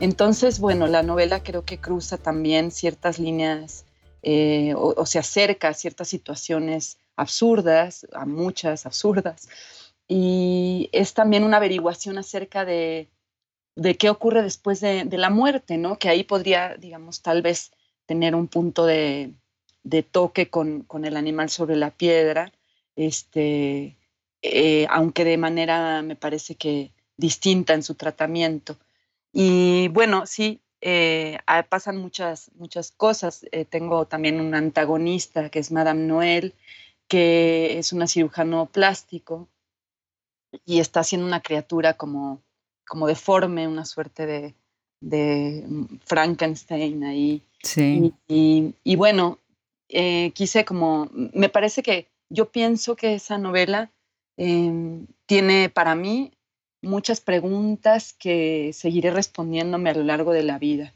Entonces, 0.00 0.58
bueno, 0.58 0.88
la 0.88 1.04
novela 1.04 1.44
creo 1.44 1.64
que 1.64 1.78
cruza 1.78 2.18
también 2.18 2.72
ciertas 2.72 3.20
líneas 3.20 3.84
eh, 4.24 4.74
o, 4.76 5.06
se 5.06 5.20
acerca 5.20 5.68
a 5.68 5.74
ciertas 5.74 6.08
situaciones 6.08 6.98
absurdas, 7.14 8.04
a 8.14 8.26
muchas 8.26 8.84
absurdas, 8.84 9.48
y 10.08 10.88
es 10.90 11.14
también 11.14 11.44
una 11.44 11.58
averiguación 11.58 12.18
acerca 12.18 12.64
de, 12.64 13.08
qué 13.96 14.10
ocurre 14.10 14.42
después 14.42 14.80
de, 14.80 15.04
la 15.04 15.30
muerte, 15.30 15.76
¿no? 15.76 16.00
Que 16.00 16.08
ahí 16.08 16.24
podría, 16.24 16.74
digamos, 16.76 17.22
tal 17.22 17.40
vez 17.40 17.70
tener 18.06 18.34
un 18.34 18.48
punto 18.48 18.86
de, 18.86 19.32
toque 20.10 20.50
con, 20.50 20.86
el 21.04 21.16
animal 21.16 21.50
sobre 21.50 21.76
la 21.76 21.90
piedra, 21.90 22.52
este, 22.96 23.96
eh, 24.42 24.86
aunque 24.90 25.24
de 25.24 25.36
manera, 25.36 26.02
me 26.02 26.16
parece 26.16 26.54
que 26.54 26.92
distinta 27.16 27.74
en 27.74 27.82
su 27.82 27.94
tratamiento. 27.94 28.76
Y 29.32 29.88
bueno, 29.88 30.26
sí, 30.26 30.60
eh, 30.80 31.38
pasan 31.68 31.96
muchas, 31.96 32.50
muchas 32.54 32.92
cosas. 32.92 33.46
Eh, 33.52 33.64
tengo 33.64 34.06
también 34.06 34.40
un 34.40 34.54
antagonista 34.54 35.50
que 35.50 35.58
es 35.58 35.72
Madame 35.72 36.02
Noel, 36.06 36.54
que 37.08 37.78
es 37.78 37.92
una 37.92 38.06
cirujano 38.06 38.66
plástico 38.66 39.48
y 40.64 40.80
está 40.80 41.00
haciendo 41.00 41.26
una 41.26 41.40
criatura 41.40 41.94
como, 41.94 42.42
como 42.86 43.06
deforme, 43.06 43.68
una 43.68 43.84
suerte 43.84 44.26
de, 44.26 44.54
de 45.04 45.64
Frankenstein 46.04 47.04
ahí. 47.04 47.42
Sí. 47.62 48.12
Y, 48.28 48.96
bueno, 48.96 49.38
eh, 49.88 50.32
quise 50.34 50.64
como, 50.64 51.08
me 51.12 51.48
parece 51.48 51.82
que 51.82 52.08
yo 52.30 52.50
pienso 52.50 52.96
que 52.96 53.14
esa 53.14 53.38
novela 53.38 53.92
em, 54.36 55.06
tiene 55.26 55.68
para 55.68 55.94
mí 55.94 56.32
muchas 56.82 57.20
preguntas 57.20 58.14
que 58.18 58.72
seguiré 58.72 59.10
respondiéndome 59.10 59.90
a 59.90 59.94
lo 59.94 60.04
largo 60.04 60.32
de 60.32 60.42
la 60.42 60.58
vida. 60.58 60.92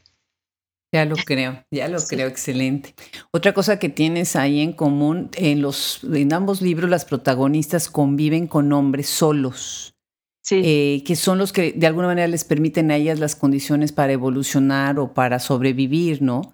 Ya 0.91 1.05
lo 1.05 1.15
creo, 1.17 1.63
ya 1.69 1.87
lo 1.87 1.99
creo, 1.99 2.27
excelente. 2.27 2.95
Otra 3.31 3.53
cosa 3.53 3.77
que 3.77 3.89
tienes 3.89 4.35
ahí 4.35 4.61
en 4.61 4.73
común, 4.73 5.29
en, 5.35 5.61
los, 5.61 6.03
en 6.03 6.33
ambos 6.33 6.63
libros 6.63 6.89
las 6.89 7.05
protagonistas 7.05 7.89
conviven 7.89 8.47
con 8.47 8.73
hombres 8.73 9.07
solos, 9.07 9.93
sí. 10.49 10.61
Eh, 10.63 11.03
que 11.05 11.15
son 11.15 11.37
los 11.37 11.53
que 11.53 11.73
de 11.73 11.85
alguna 11.87 12.07
manera 12.07 12.27
les 12.27 12.43
permiten 12.43 12.89
a 12.89 12.95
ellas 12.95 13.19
las 13.19 13.35
condiciones 13.35 13.91
para 13.91 14.13
evolucionar 14.13 14.97
o 14.97 15.13
para 15.13 15.39
sobrevivir, 15.39 16.21
¿no? 16.21 16.53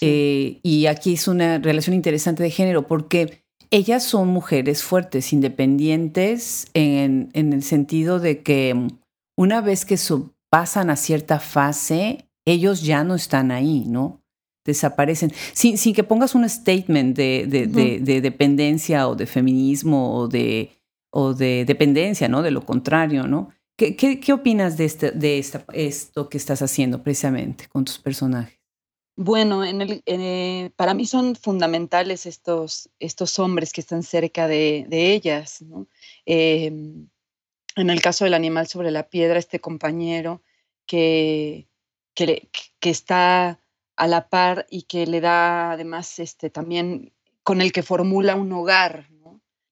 Eh, 0.00 0.58
y 0.62 0.86
aquí 0.86 1.14
es 1.14 1.26
una 1.26 1.58
relación 1.58 1.94
interesante 1.94 2.42
de 2.42 2.50
género 2.50 2.86
porque 2.86 3.44
ellas 3.70 4.02
son 4.02 4.28
mujeres 4.28 4.82
fuertes, 4.82 5.32
independientes, 5.32 6.66
en, 6.74 7.30
en 7.32 7.52
el 7.52 7.62
sentido 7.62 8.20
de 8.20 8.42
que 8.42 8.88
una 9.36 9.60
vez 9.60 9.84
que 9.84 9.96
pasan 10.50 10.90
a 10.90 10.96
cierta 10.96 11.38
fase, 11.38 12.28
ellos 12.44 12.82
ya 12.82 13.04
no 13.04 13.14
están 13.14 13.50
ahí, 13.50 13.84
¿no? 13.86 14.20
Desaparecen. 14.64 15.32
Sin, 15.52 15.78
sin 15.78 15.94
que 15.94 16.04
pongas 16.04 16.34
un 16.34 16.48
statement 16.48 17.16
de, 17.16 17.46
de, 17.46 18.20
dependencia 18.20 19.08
o 19.08 19.14
de 19.14 19.26
feminismo 19.26 20.16
o 20.16 20.28
de, 20.28 20.70
o 21.10 21.34
de 21.34 21.64
dependencia, 21.64 22.28
¿no? 22.28 22.42
De 22.42 22.50
lo 22.50 22.64
contrario, 22.64 23.26
¿no? 23.26 23.50
¿Qué, 23.76 23.94
qué, 23.94 24.32
opinas 24.32 24.78
de, 24.78 24.86
este, 24.86 25.10
de 25.10 25.38
esta, 25.38 25.64
esto 25.74 26.30
que 26.30 26.38
estás 26.38 26.62
haciendo 26.62 27.02
precisamente 27.02 27.68
con 27.68 27.84
tus 27.84 27.98
personajes? 27.98 28.58
Bueno, 29.18 29.62
eh, 29.64 30.70
para 30.76 30.94
mí 30.94 31.06
son 31.06 31.36
fundamentales 31.36 32.26
estos, 32.26 32.90
estos 32.98 33.38
hombres 33.38 33.72
que 33.72 33.80
están 33.80 34.02
cerca 34.02 34.46
de, 34.46 34.86
ellas. 34.90 35.62
¿no? 35.62 35.88
Em, 36.24 37.08
en 37.76 37.90
el 37.90 38.00
caso 38.02 38.24
del 38.24 38.34
animal 38.34 38.66
sobre 38.66 38.90
la 38.90 39.08
piedra, 39.08 39.38
este 39.38 39.60
compañero 39.60 40.42
que, 40.86 41.68
que, 42.14 42.48
está 42.80 43.60
a 43.96 44.06
la 44.06 44.28
par 44.28 44.66
y 44.70 44.82
que 44.82 45.06
le 45.06 45.20
da 45.20 45.72
además 45.72 46.18
este, 46.18 46.50
también 46.50 47.12
con 47.42 47.60
el 47.60 47.72
que 47.72 47.82
formula 47.82 48.36
un 48.36 48.52
hogar. 48.52 49.08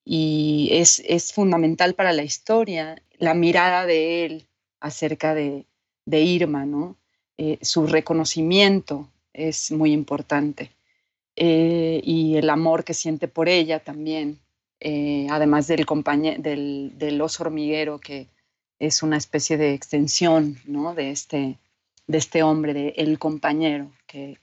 Y 0.05 0.69
es, 0.73 1.03
es, 1.07 1.33
fundamental 1.33 1.95
para 1.95 2.13
la 2.13 2.25
historia 2.25 3.01
la 3.19 3.35
mirada 3.35 3.87
de 3.87 4.25
él 4.25 4.47
acerca 4.81 5.35
de, 5.35 5.65
de 6.05 6.21
Irma, 6.21 6.67
¿no? 6.67 6.97
Eh, 7.39 7.59
su 7.63 7.87
reconocimiento 7.87 9.09
es 9.33 9.73
muy 9.73 9.93
importante. 9.93 10.71
Eh, 11.37 12.01
y 12.05 12.37
el 12.37 12.49
amor 12.51 12.85
que 12.85 12.95
siente 12.95 13.27
por 13.29 13.49
ella 13.49 13.81
también, 13.81 14.39
eh, 14.81 15.27
además 15.31 15.67
del, 15.67 15.85
del, 16.39 16.93
del, 16.97 17.21
oso 17.21 17.43
hormiguero 17.43 17.99
que 17.99 18.29
es 18.79 19.03
una 19.03 19.17
especie 19.17 19.57
de 19.57 19.75
extensión 19.75 20.59
¿no? 20.65 20.95
de, 20.95 21.11
este, 21.11 21.59
de 22.07 22.19
este 22.19 22.43
hombre, 22.43 22.75
de 22.75 22.89
el 22.97 23.19
compañero 23.19 23.91
que, 24.07 24.39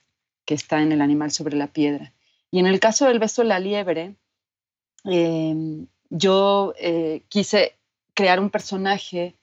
está 0.48 0.82
en 0.82 0.92
el 0.92 1.00
animal 1.00 1.32
sobre 1.32 1.56
la 1.56 1.68
piedra. 1.68 2.12
Y 2.52 2.60
en 2.60 2.68
el 2.68 2.82
caso 2.82 3.06
del 3.06 3.20
beso 3.20 3.42
de 3.42 3.48
la 3.48 3.60
liebre, 3.60 4.16
em, 5.04 5.88
yo 6.10 6.74
eh, 6.78 7.24
quise 7.30 7.78
crear 8.14 8.40
un 8.40 8.50
personaje 8.50 9.36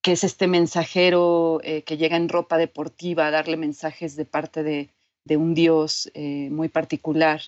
que 0.00 0.12
es 0.12 0.24
este 0.24 0.46
mensajero 0.46 1.60
eh, 1.64 1.82
que 1.82 1.96
llega 1.96 2.16
en 2.16 2.28
ropa 2.28 2.58
deportiva 2.58 3.26
a 3.26 3.30
darle 3.30 3.56
mensajes 3.56 4.16
de 4.16 4.24
parte 4.24 4.62
de, 4.62 4.90
un 5.36 5.54
dios 5.54 6.10
eh, 6.14 6.48
muy 6.50 6.68
particular. 6.68 7.40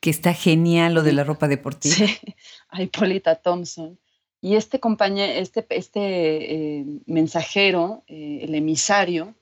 que 0.00 0.10
está 0.10 0.32
genial 0.32 0.94
lo 0.94 1.02
de 1.02 1.12
la 1.12 1.24
ropa 1.24 1.48
deportiva. 1.48 1.94
Sí, 1.94 2.18
a 2.68 2.82
Hipólita 2.82 3.36
Thompson. 3.36 3.98
Y 4.40 4.56
este 4.56 4.78
compañero, 4.78 5.32
este, 5.32 5.66
este 5.70 6.84
mensajero, 7.06 8.04
el 8.06 8.54
emisario, 8.54 9.34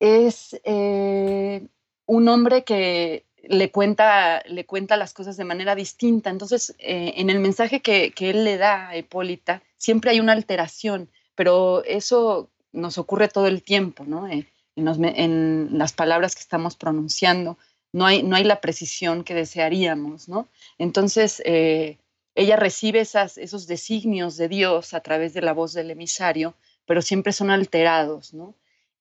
es 0.00 0.60
un 0.64 2.28
hombre 2.28 2.64
que 2.64 3.24
le 3.42 3.70
cuenta, 3.70 4.42
le 4.46 4.64
cuenta 4.64 4.96
las 4.96 5.12
cosas 5.12 5.36
de 5.36 5.44
manera 5.44 5.74
distinta. 5.74 6.30
Entonces, 6.30 6.74
en 6.78 7.30
el 7.30 7.40
mensaje 7.40 7.80
que, 7.80 8.12
que, 8.12 8.30
él 8.30 8.44
le 8.44 8.56
da 8.56 8.88
a 8.88 8.96
Hipólita, 8.96 9.62
siempre 9.76 10.10
hay 10.10 10.20
una 10.20 10.32
alteración, 10.32 11.10
pero 11.34 11.82
eso 11.84 12.50
nos 12.72 12.98
ocurre 12.98 13.28
todo 13.28 13.46
el 13.46 13.62
tiempo, 13.62 14.04
¿no? 14.06 14.28
En, 14.28 14.46
en 14.76 15.78
las 15.78 15.92
palabras 15.92 16.34
que 16.34 16.40
estamos 16.40 16.76
pronunciando 16.76 17.58
no 17.92 18.06
hay, 18.06 18.22
no 18.22 18.36
hay 18.36 18.44
la 18.44 18.60
precisión 18.60 19.22
que 19.22 19.34
desearíamos, 19.34 20.28
¿no? 20.28 20.48
Entonces, 20.78 21.42
eh, 21.44 21.98
ella 22.34 22.56
recibe 22.56 23.00
esas, 23.00 23.36
esos 23.36 23.66
designios 23.66 24.36
de 24.36 24.48
Dios 24.48 24.94
a 24.94 25.00
través 25.00 25.34
de 25.34 25.42
la 25.42 25.52
voz 25.52 25.74
del 25.74 25.90
emisario, 25.90 26.54
pero 26.86 27.02
siempre 27.02 27.32
son 27.32 27.50
alterados, 27.50 28.32
¿no? 28.32 28.54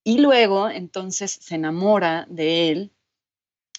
Y 0.03 0.19
luego, 0.19 0.69
entonces, 0.69 1.31
se 1.31 1.55
enamora 1.55 2.25
de 2.29 2.69
él 2.69 2.91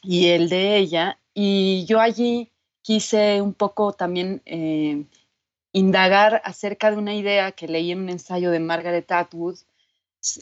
y 0.02 0.28
él 0.28 0.48
de 0.48 0.76
ella, 0.76 1.18
y 1.34 1.84
yo 1.86 2.00
allí 2.00 2.50
quise 2.82 3.40
un 3.40 3.54
poco 3.54 3.92
también 3.92 4.42
eh, 4.44 5.04
indagar 5.72 6.42
acerca 6.44 6.90
de 6.90 6.96
una 6.96 7.14
idea 7.14 7.52
que 7.52 7.68
leí 7.68 7.92
en 7.92 8.00
un 8.00 8.08
ensayo 8.10 8.50
de 8.50 8.60
Margaret 8.60 9.10
Atwood, 9.10 9.58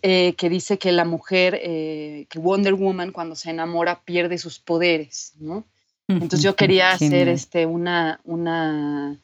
eh, 0.03 0.35
que 0.35 0.51
dice 0.51 0.79
que 0.79 0.93
la 0.93 1.05
mujer, 1.05 1.59
eh, 1.63 2.27
que 2.29 2.39
Wonder 2.39 2.75
Woman 2.75 3.13
cuando 3.13 3.35
se 3.35 3.51
enamora 3.51 4.01
pierde 4.03 4.37
sus 4.37 4.59
poderes, 4.59 5.33
¿no? 5.39 5.65
Entonces 6.07 6.43
yo 6.43 6.57
quería 6.57 6.91
hacer 6.91 7.29
este, 7.29 7.67
una, 7.67 8.21
una, 8.25 9.17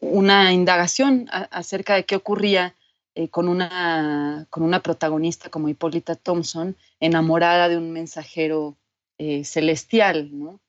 una 0.00 0.52
indagación 0.54 1.28
acerca 1.30 1.94
de 1.94 2.04
qué 2.04 2.16
ocurría 2.16 2.74
eh, 3.14 3.28
con, 3.28 3.48
una, 3.48 4.46
con 4.48 4.62
una 4.62 4.80
protagonista 4.80 5.50
como 5.50 5.68
Hipólita 5.68 6.14
Thompson, 6.14 6.74
enamorada 7.00 7.68
de 7.68 7.76
un 7.76 7.92
mensajero 7.92 8.76
celestial, 9.18 10.30
¿no? 10.38 10.60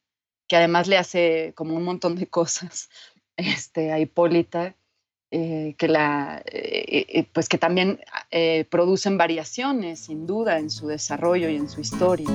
que 0.48 0.56
además 0.56 0.88
le 0.88 0.98
hace 0.98 1.54
como 1.56 1.76
un 1.76 1.84
montón 1.84 2.16
de 2.16 2.28
cosas 2.28 2.90
este, 3.38 3.92
a 3.92 4.00
Hipólita 4.00 4.76
eh, 5.32 5.76
que, 5.78 5.88
la, 5.88 6.42
eh, 6.46 7.06
eh, 7.10 7.28
pues 7.34 7.50
que 7.50 7.58
también 7.58 8.00
producen 8.70 9.18
variaciones, 9.18 10.02
sin 10.02 10.28
duda, 10.28 10.60
en 10.60 10.70
su 10.70 10.88
desarrollo 10.88 11.50
y 11.50 11.56
en 11.56 11.70
su 11.70 11.82
historia. 11.82 12.28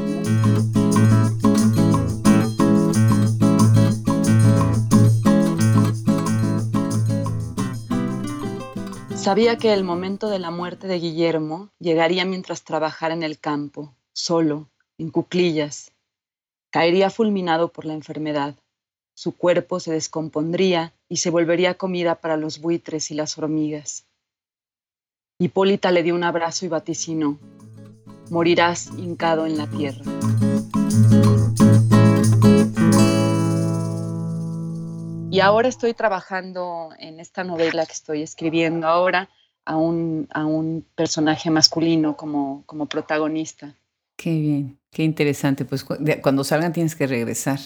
Sabía 9.15 9.57
que 9.59 9.73
el 9.73 9.85
momento 9.85 10.31
de 10.31 10.39
la 10.39 10.51
muerte 10.51 10.87
de 10.87 10.99
Guillermo 10.99 11.71
llegaría 11.79 12.25
mientras 12.25 12.65
trabajara 12.65 13.15
en 13.15 13.23
el 13.23 13.39
campo, 13.39 13.95
solo, 14.13 14.69
en 14.99 15.11
cuclillas. 15.11 15.93
Caería 16.71 17.11
fulminado 17.11 17.73
por 17.73 17.85
la 17.85 17.95
enfermedad. 17.95 18.55
Su 19.15 19.37
cuerpo 19.37 19.81
se 19.81 19.93
descompondría 19.93 20.95
y 21.09 21.17
se 21.17 21.31
volvería 21.31 21.75
comida 21.75 22.21
para 22.21 22.37
los 22.37 22.61
buitres 22.61 23.11
y 23.11 23.15
las 23.15 23.37
hormigas. 23.37 24.07
Hipólita 25.41 25.91
le 25.91 26.05
dio 26.05 26.15
un 26.15 26.23
abrazo 26.23 26.67
y 26.67 26.69
vaticinó, 26.69 27.39
morirás 28.31 28.87
hincado 28.97 29.47
en 29.47 29.59
la 29.59 29.67
tierra. 29.67 30.05
Y 35.33 35.41
ahora 35.41 35.69
estoy 35.69 35.95
trabajando 35.95 36.91
en 36.99 37.19
esta 37.19 37.43
novela 37.43 37.85
que 37.85 37.93
estoy 37.93 38.23
escribiendo 38.23 38.87
ahora 38.87 39.29
a 39.65 39.77
un, 39.77 40.29
a 40.33 40.47
un 40.47 40.87
personaje 40.95 41.51
masculino 41.51 42.17
como, 42.17 42.63
como 42.67 42.87
protagonista. 42.87 43.75
Qué 44.21 44.39
bien, 44.39 44.79
qué 44.91 45.03
interesante. 45.03 45.65
Pues 45.65 45.83
cuando 45.83 46.45
salgan 46.45 46.75
tienes 46.75 46.95
que 46.95 47.07
regresar. 47.07 47.59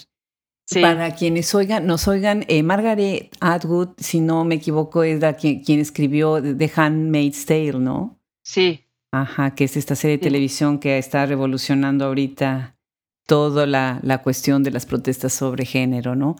Para 0.80 1.12
quienes 1.16 1.52
oigan, 1.52 1.84
nos 1.84 2.06
oigan, 2.06 2.44
eh, 2.46 2.62
Margaret 2.62 3.36
Atwood, 3.40 3.88
si 3.98 4.20
no 4.20 4.44
me 4.44 4.54
equivoco, 4.54 5.02
es 5.02 5.20
la 5.20 5.34
quien, 5.34 5.64
quien 5.64 5.80
escribió 5.80 6.40
The 6.40 6.70
Handmaid's 6.76 7.44
Tale, 7.44 7.80
¿no? 7.80 8.20
Sí. 8.44 8.84
Ajá, 9.12 9.56
que 9.56 9.64
es 9.64 9.76
esta 9.76 9.96
serie 9.96 10.16
de 10.18 10.22
televisión 10.22 10.78
que 10.78 10.96
está 10.96 11.26
revolucionando 11.26 12.04
ahorita 12.04 12.78
toda 13.26 13.66
la, 13.66 13.98
la 14.02 14.22
cuestión 14.22 14.62
de 14.62 14.70
las 14.70 14.86
protestas 14.86 15.32
sobre 15.32 15.66
género, 15.66 16.14
¿no? 16.14 16.36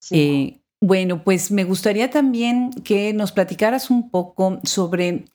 Sí. 0.00 0.18
Eh, 0.18 0.62
bueno, 0.80 1.22
pues 1.24 1.50
me 1.50 1.64
gustaría 1.64 2.10
también 2.10 2.70
que 2.70 3.12
nos 3.12 3.32
platicaras 3.32 3.90
un 3.90 4.10
poco 4.10 4.60
sobre 4.64 5.26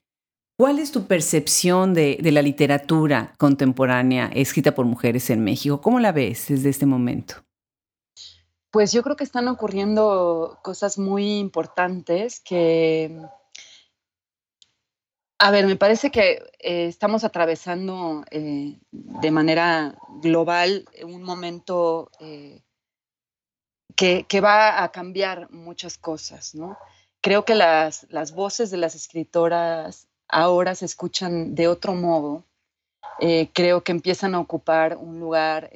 cuál 0.57 0.79
es 0.79 0.91
tu 0.91 1.05
percepción 1.07 1.93
de, 1.93 2.17
la 2.21 2.41
literatura 2.41 3.33
contemporánea 3.37 4.29
escrita 4.33 4.73
por 4.73 4.85
mujeres 4.85 5.29
en 5.29 5.43
México. 5.43 5.81
¿Cómo 5.81 5.99
la 5.99 6.11
ves 6.11 6.47
desde 6.47 6.69
este 6.69 6.85
momento? 6.85 7.35
Pues 8.71 8.91
yo 8.91 9.03
creo 9.03 9.15
que 9.15 9.23
están 9.23 9.47
ocurriendo 9.47 10.59
cosas 10.63 10.97
muy 10.97 11.37
importantes 11.37 12.39
que, 12.39 13.21
a 15.39 15.51
ver, 15.51 15.67
me 15.67 15.75
parece 15.75 16.09
que 16.09 16.41
eh, 16.59 16.87
estamos 16.87 17.23
atravesando 17.23 18.23
eh, 18.31 18.79
de 18.91 19.31
manera 19.31 19.95
global 20.21 20.85
un 21.03 21.21
momento 21.21 22.09
eh, 22.19 22.63
que, 23.95 24.41
va 24.41 24.83
a 24.83 24.91
cambiar 24.91 25.51
muchas 25.51 25.99
cosas, 25.99 26.55
¿no? 26.55 26.77
Creo 27.21 27.45
que 27.45 27.53
las, 27.53 28.07
las, 28.09 28.33
voces 28.33 28.71
de 28.71 28.77
las 28.77 28.95
escritoras 28.95 30.07
ahora 30.33 30.75
se 30.75 30.85
escuchan 30.85 31.55
de 31.55 31.67
otro 31.67 31.93
modo. 31.93 32.43
creo 33.53 33.83
que 33.83 33.91
empiezan 33.91 34.35
a 34.35 34.39
ocupar 34.39 34.97
un 34.97 35.19
lugar 35.19 35.69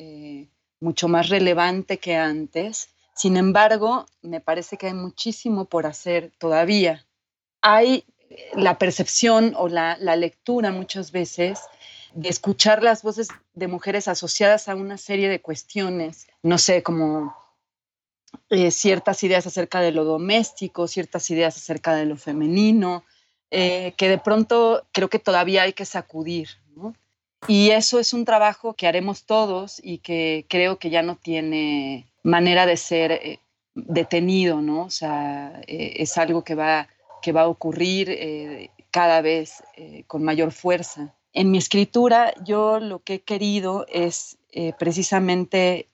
mucho 0.80 1.08
más 1.08 1.30
relevante 1.30 1.98
que 1.98 2.15
antes. 2.15 2.89
Sin 3.15 3.38
embargo, 3.38 4.06
me 4.22 4.41
parece 4.41 4.78
que 4.78 4.88
hay 4.88 4.93
muchísimo 4.93 5.65
por 5.65 5.88
hacer 5.88 6.32
todavía. 6.38 7.06
Hay 7.62 8.06
eh, 8.30 8.52
la 8.56 8.78
percepción 8.78 9.56
o 9.58 9.67
la, 9.67 9.98
lectura 10.15 10.72
muchas 10.72 11.12
veces 11.12 11.60
de 12.13 12.30
escuchar 12.30 12.84
las 12.84 13.04
voces 13.04 13.30
de 13.54 13.67
mujeres 13.67 14.08
asociadas 14.08 14.67
a 14.67 14.76
una 14.76 14.98
serie 14.98 15.30
de 15.30 15.41
cuestiones, 15.41 16.28
no 16.43 16.58
sé, 16.58 16.84
como 16.84 17.36
eh, 18.50 18.72
ciertas 18.72 19.24
ideas 19.24 19.48
acerca 19.48 19.82
de 19.82 19.91
lo 19.91 20.04
doméstico, 20.04 20.88
ciertas 20.88 21.30
ideas 21.32 21.58
acerca 21.58 21.96
de 21.96 22.06
lo 22.06 22.17
femenino, 22.17 23.04
eh, 23.51 23.93
que 23.97 24.10
de 24.10 24.17
pronto 24.17 24.86
creo 24.91 25.10
que 25.10 25.19
todavía 25.19 25.63
hay 25.63 25.73
que 25.73 25.86
sacudir. 25.86 26.49
Y 27.47 27.69
eso 27.69 27.99
es 27.99 28.13
un 28.13 28.25
trabajo 28.25 28.73
que 28.73 28.88
haremos 28.88 29.25
todos 29.25 29.79
y 29.83 29.99
que 29.99 30.45
creo 30.49 30.79
que 30.79 30.89
ya 30.89 31.01
no 31.01 31.15
tiene 31.15 32.07
manera 32.23 32.65
de 32.65 32.77
ser 32.77 33.12
eh, 33.12 33.39
detenido, 33.73 34.62
¿no? 34.62 34.83
O 34.83 34.89
sea, 34.89 35.62
eh, 35.67 35.93
es 35.97 36.17
algo 36.17 36.43
que 36.43 36.55
va, 36.55 36.88
que 37.21 37.31
va 37.31 37.41
a 37.41 37.47
ocurrir 37.47 38.10
eh, 38.10 38.71
cada 38.91 39.21
vez 39.21 39.63
con 40.07 40.23
mayor 40.23 40.51
fuerza. 40.51 41.13
En 41.33 41.51
mi 41.51 41.60
escritura 41.60 42.33
yo 42.43 42.79
lo 42.79 42.99
que 42.99 43.15
he 43.15 43.21
querido 43.21 43.86
es 43.89 44.38
precisamente 44.79 45.88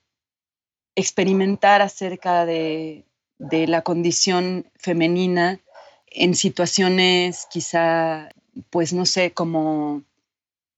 experimentar 0.94 1.82
acerca 1.82 2.46
de, 2.46 3.04
de 3.38 3.66
la 3.66 3.82
condición 3.82 4.70
femenina 4.76 5.60
en 6.14 6.34
situaciones 6.34 7.46
quizá, 7.50 8.30
pues 8.70 8.92
no 8.92 9.04
sé, 9.04 9.32
como 9.32 10.04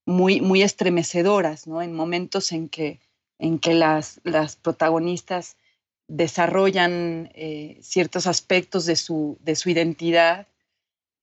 muy, 0.06 0.40
muy 0.40 0.62
estremecedoras, 0.62 1.66
¿no? 1.66 1.82
En 1.82 1.92
momentos 1.94 2.52
en 2.52 2.68
que, 2.68 3.00
en 3.38 3.58
que 3.58 3.74
las, 3.74 4.20
las 4.24 4.56
protagonistas 4.56 5.56
desarrollan 6.08 7.30
eh, 7.34 7.78
ciertos 7.82 8.26
aspectos 8.26 8.86
de 8.86 8.96
su, 8.96 9.36
de 9.40 9.56
su 9.56 9.68
identidad 9.70 10.46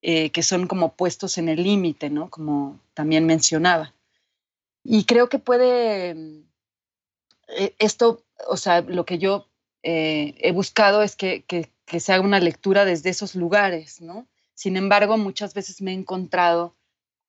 eh, 0.02 0.30
que 0.32 0.44
son 0.44 0.68
como 0.68 0.94
puestos 0.94 1.38
en 1.38 1.50
el 1.50 1.64
límite, 1.64 2.10
¿no? 2.10 2.30
Como 2.30 2.80
también 2.94 3.26
mencionaba. 3.26 3.94
Y 4.84 5.06
creo 5.06 5.30
que 5.30 5.40
puede, 5.40 6.44
eh, 7.48 7.74
esto, 7.80 8.22
o 8.48 8.58
sea, 8.58 8.82
lo 8.82 9.06
que 9.06 9.18
yo 9.18 9.48
he 9.86 10.54
buscado 10.54 11.04
es 11.04 11.18
que, 11.18 11.44
que, 11.44 11.70
que 11.86 12.00
se 12.00 12.14
haga 12.14 12.24
una 12.24 12.40
lectura 12.40 12.86
desde 12.86 13.10
esos 13.10 13.36
lugares, 13.36 14.02
¿no? 14.02 14.28
Sin 14.54 14.78
embargo, 14.78 15.18
muchas 15.18 15.54
veces 15.54 15.82
me 15.82 15.92
he 15.92 15.96
encontrado 15.96 16.76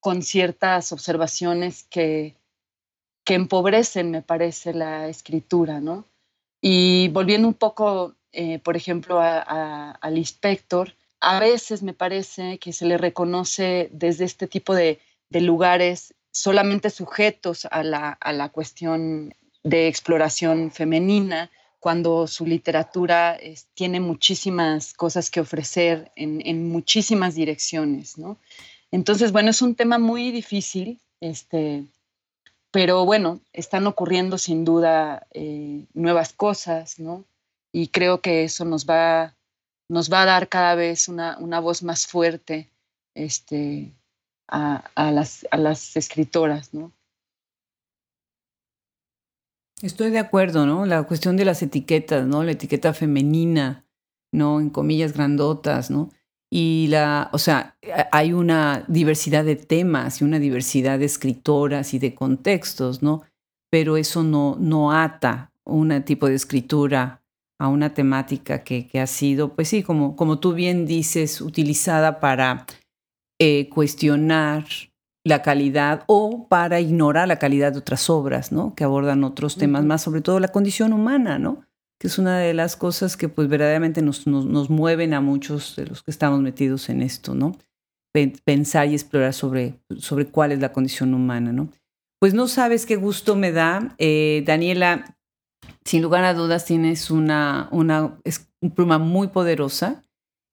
con 0.00 0.22
ciertas 0.22 0.92
observaciones 0.92 1.84
que, 1.84 2.36
que 3.24 3.34
empobrecen, 3.34 4.10
me 4.10 4.22
parece, 4.22 4.74
la 4.74 5.08
escritura, 5.08 5.80
¿no? 5.80 6.04
Y 6.60 7.08
volviendo 7.08 7.48
un 7.48 7.54
poco, 7.54 8.14
eh, 8.32 8.58
por 8.58 8.76
ejemplo, 8.76 9.20
al 9.20 10.18
inspector, 10.18 10.94
a 11.20 11.40
veces 11.40 11.82
me 11.82 11.94
parece 11.94 12.58
que 12.58 12.72
se 12.72 12.86
le 12.86 12.98
reconoce 12.98 13.88
desde 13.92 14.24
este 14.24 14.46
tipo 14.46 14.74
de, 14.74 15.00
lugares 15.30 16.14
solamente 16.30 16.90
sujetos 16.90 17.66
a 17.68 17.82
la, 17.82 18.10
a 18.10 18.32
la, 18.32 18.50
cuestión 18.50 19.34
de 19.64 19.88
exploración 19.88 20.70
femenina, 20.70 21.50
cuando 21.84 22.26
su 22.26 22.46
literatura 22.46 23.38
tiene 23.74 24.00
muchísimas 24.00 24.94
cosas 24.94 25.30
que 25.30 25.40
ofrecer 25.40 26.10
en, 26.16 26.66
muchísimas 26.66 27.34
direcciones, 27.34 28.16
¿no? 28.16 28.38
Entonces, 28.90 29.32
bueno, 29.32 29.50
es 29.50 29.60
un 29.60 29.74
tema 29.74 29.98
muy 29.98 30.30
difícil, 30.30 30.98
este, 31.20 31.84
pero 32.70 33.04
bueno, 33.04 33.42
están 33.52 33.86
ocurriendo 33.86 34.38
sin 34.38 34.64
duda 34.64 35.26
eh, 35.32 35.84
nuevas 35.92 36.32
cosas, 36.32 36.98
¿no? 36.98 37.26
Y 37.70 37.88
creo 37.88 38.22
que 38.22 38.44
eso 38.44 38.64
nos 38.64 38.86
va, 38.86 39.36
nos 39.86 40.10
va 40.10 40.22
a 40.22 40.24
dar 40.24 40.48
cada 40.48 40.76
vez 40.76 41.06
una, 41.08 41.36
voz 41.60 41.82
más 41.82 42.06
fuerte 42.06 42.70
este, 43.14 43.92
a, 44.48 45.10
las, 45.12 45.46
a 45.50 45.58
las 45.58 45.98
escritoras, 45.98 46.72
¿no? 46.72 46.92
Estoy 49.82 50.10
de 50.10 50.18
acuerdo, 50.18 50.66
¿no? 50.66 50.86
La 50.86 51.02
cuestión 51.02 51.36
de 51.36 51.44
las 51.44 51.62
etiquetas, 51.62 52.26
¿no? 52.26 52.42
La 52.44 52.52
etiqueta 52.52 52.94
femenina, 52.94 53.84
¿no? 54.32 54.60
En 54.60 54.70
comillas 54.70 55.12
grandotas, 55.12 55.90
¿no? 55.90 56.10
Y 56.50 56.86
la, 56.88 57.30
o 57.32 57.38
sea, 57.38 57.76
hay 58.12 58.32
una 58.32 58.84
diversidad 58.86 59.44
de 59.44 59.56
temas 59.56 60.20
y 60.20 60.24
una 60.24 60.38
diversidad 60.38 61.00
de 61.00 61.06
escritoras 61.06 61.94
y 61.94 61.98
de 61.98 62.14
contextos, 62.14 63.02
¿no? 63.02 63.22
Pero 63.70 63.96
eso 63.96 64.22
no, 64.22 64.56
no 64.60 64.92
ata 64.92 65.50
un 65.64 66.02
tipo 66.04 66.28
de 66.28 66.34
escritura 66.36 67.22
a 67.58 67.68
una 67.68 67.94
temática 67.94 68.62
que, 68.62 68.86
que, 68.86 69.00
ha 69.00 69.06
sido, 69.06 69.54
pues 69.54 69.68
sí, 69.68 69.82
como, 69.82 70.16
como 70.16 70.38
tú 70.38 70.54
bien 70.54 70.86
dices, 70.86 71.40
utilizada 71.40 72.20
para 72.20 72.66
eh, 73.40 73.68
cuestionar 73.68 74.64
la 75.24 75.40
calidad 75.42 76.04
o 76.06 76.46
para 76.48 76.80
ignorar 76.80 77.26
la 77.26 77.38
calidad 77.38 77.72
de 77.72 77.78
otras 77.78 78.10
obras, 78.10 78.52
¿no? 78.52 78.74
Que 78.74 78.84
abordan 78.84 79.24
otros 79.24 79.56
temas 79.56 79.84
más, 79.84 80.02
sobre 80.02 80.20
todo 80.20 80.38
la 80.38 80.48
condición 80.48 80.92
humana, 80.92 81.38
¿no? 81.38 81.64
Que 81.98 82.08
es 82.08 82.18
una 82.18 82.38
de 82.38 82.52
las 82.52 82.76
cosas 82.76 83.16
que 83.16 83.28
pues 83.28 83.48
verdaderamente 83.48 84.02
nos, 84.02 84.26
nos, 84.26 84.68
mueven 84.68 85.14
a 85.14 85.22
muchos 85.22 85.76
de 85.76 85.86
los 85.86 86.02
que 86.02 86.10
estamos 86.10 86.40
metidos 86.40 86.90
en 86.90 87.00
esto, 87.00 87.34
¿no? 87.34 87.56
Pensar 88.44 88.88
y 88.88 88.92
explorar 88.94 89.32
sobre, 89.32 89.80
sobre 89.96 90.26
cuál 90.26 90.52
es 90.52 90.60
la 90.60 90.72
condición 90.72 91.14
humana, 91.14 91.52
¿no? 91.52 91.70
Pues 92.20 92.34
no 92.34 92.46
sabes 92.46 92.84
qué 92.84 92.96
gusto 92.96 93.34
me 93.34 93.50
da. 93.50 93.94
Eh, 93.98 94.44
Daniela, 94.46 95.16
sin 95.84 96.02
lugar 96.02 96.24
a 96.24 96.34
dudas 96.34 96.66
tienes 96.66 97.10
una, 97.10 97.68
una, 97.72 98.18
es 98.24 98.46
una 98.60 98.74
pluma 98.74 98.98
muy 98.98 99.28
poderosa 99.28 100.03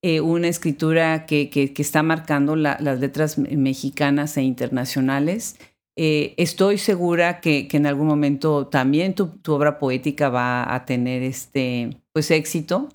eh, 0.03 0.19
una 0.19 0.47
escritura 0.47 1.27
que, 1.27 1.49
que, 1.49 1.71
está 1.77 2.01
marcando 2.01 2.55
las 2.55 2.99
letras 2.99 3.37
mexicanas 3.37 4.35
e 4.37 4.41
internacionales. 4.41 5.57
Eh, 5.95 6.33
estoy 6.37 6.79
segura 6.79 7.39
que, 7.39 7.67
que, 7.67 7.77
en 7.77 7.85
algún 7.85 8.07
momento 8.07 8.65
también 8.67 9.13
tu, 9.13 9.27
tu, 9.27 9.53
obra 9.53 9.77
poética 9.77 10.29
va 10.29 10.73
a 10.73 10.85
tener 10.85 11.21
este, 11.21 11.97
pues, 12.13 12.31
éxito. 12.31 12.89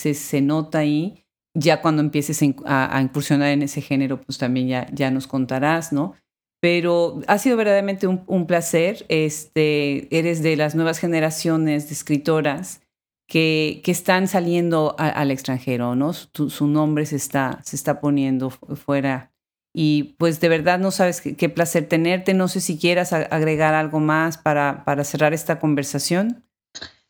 Se, 0.00 0.14
se 0.14 0.40
nota 0.40 0.78
ahí. 0.78 1.24
Ya 1.54 1.82
cuando 1.82 2.00
empieces 2.00 2.40
a, 2.64 3.00
incursionar 3.02 3.48
en 3.48 3.62
ese 3.62 3.80
género, 3.80 4.20
pues 4.20 4.38
también 4.38 4.68
ya, 4.68 4.86
ya 4.92 5.10
nos 5.10 5.26
contarás, 5.26 5.92
¿no? 5.92 6.14
Pero 6.60 7.20
ha 7.26 7.38
sido 7.38 7.56
verdaderamente 7.56 8.06
un, 8.06 8.22
un 8.28 8.46
placer. 8.46 9.04
Este, 9.08 10.16
eres 10.16 10.42
de 10.44 10.54
las 10.54 10.76
nuevas 10.76 10.98
generaciones 10.98 11.88
de 11.88 11.94
escritoras 11.94 12.81
que, 13.32 13.80
están 13.86 14.28
saliendo 14.28 14.94
al 14.98 15.30
extranjero, 15.30 15.96
¿no? 15.96 16.12
su 16.12 16.66
nombre 16.66 17.06
se 17.06 17.16
está, 17.16 17.60
se 17.64 17.76
está 17.76 17.98
poniendo 17.98 18.50
fuera. 18.50 19.32
Y 19.72 20.16
pues 20.18 20.38
de 20.38 20.50
verdad 20.50 20.78
no 20.78 20.90
sabes 20.90 21.22
qué, 21.22 21.48
placer 21.48 21.88
tenerte. 21.88 22.34
No 22.34 22.46
sé 22.48 22.60
si 22.60 22.78
quieras 22.78 23.14
agregar 23.14 23.72
algo 23.72 24.00
más 24.00 24.36
para, 24.36 24.84
para 24.84 25.02
cerrar 25.04 25.32
esta 25.32 25.58
conversación. 25.60 26.44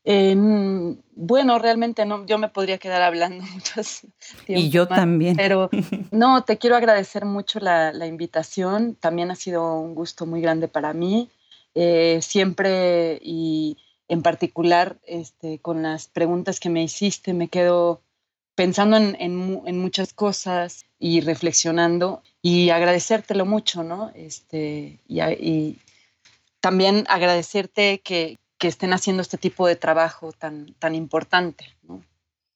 bueno, 0.05 1.59
realmente 1.59 2.07
no, 2.07 2.25
yo 2.25 2.39
me 2.39 2.49
podría 2.49 2.79
quedar 2.79 3.03
hablando 3.03 3.45
muchas 3.55 4.07
Y 4.47 4.69
yo 4.69 4.87
también. 4.87 5.35
Pero 5.35 5.71
no, 6.13 6.45
te 6.45 6.57
quiero 6.57 6.77
agradecer 6.77 7.25
mucho 7.25 7.59
la, 7.59 7.93
la, 7.93 8.07
invitación. 8.07 8.95
También 8.95 9.33
ha 9.33 9.35
sido 9.35 9.81
un 9.81 9.97
gusto 9.97 10.25
muy 10.25 10.41
grande 10.41 10.69
para 10.69 10.93
mí. 10.93 11.31
Eh, 11.75 12.21
siempre 12.23 13.19
y 13.23 13.77
en 14.13 14.21
particular 14.21 14.99
este, 15.07 15.59
con 15.59 15.83
las 15.83 16.07
preguntas 16.07 16.61
que 16.61 16.69
me 16.69 16.83
hiciste, 16.83 17.33
me 17.33 17.49
quedo 17.49 18.03
pensando 18.55 18.99
en, 18.99 19.37
muchas 19.79 20.13
cosas 20.13 20.85
y 20.99 21.23
reflexionando 21.23 22.23
y 22.43 22.69
agradecértelo 22.69 23.47
mucho, 23.47 23.83
¿no? 23.83 24.13
Este, 24.15 25.01
y, 25.09 25.79
también 26.61 27.05
agradecerte 27.09 28.03
que, 28.05 28.37
estén 28.61 28.93
haciendo 28.93 29.23
este 29.23 29.39
tipo 29.39 29.67
de 29.67 29.75
trabajo 29.75 30.31
tan, 30.31 30.75
tan 30.79 30.95
importante, 30.95 31.65
¿no? 31.83 32.01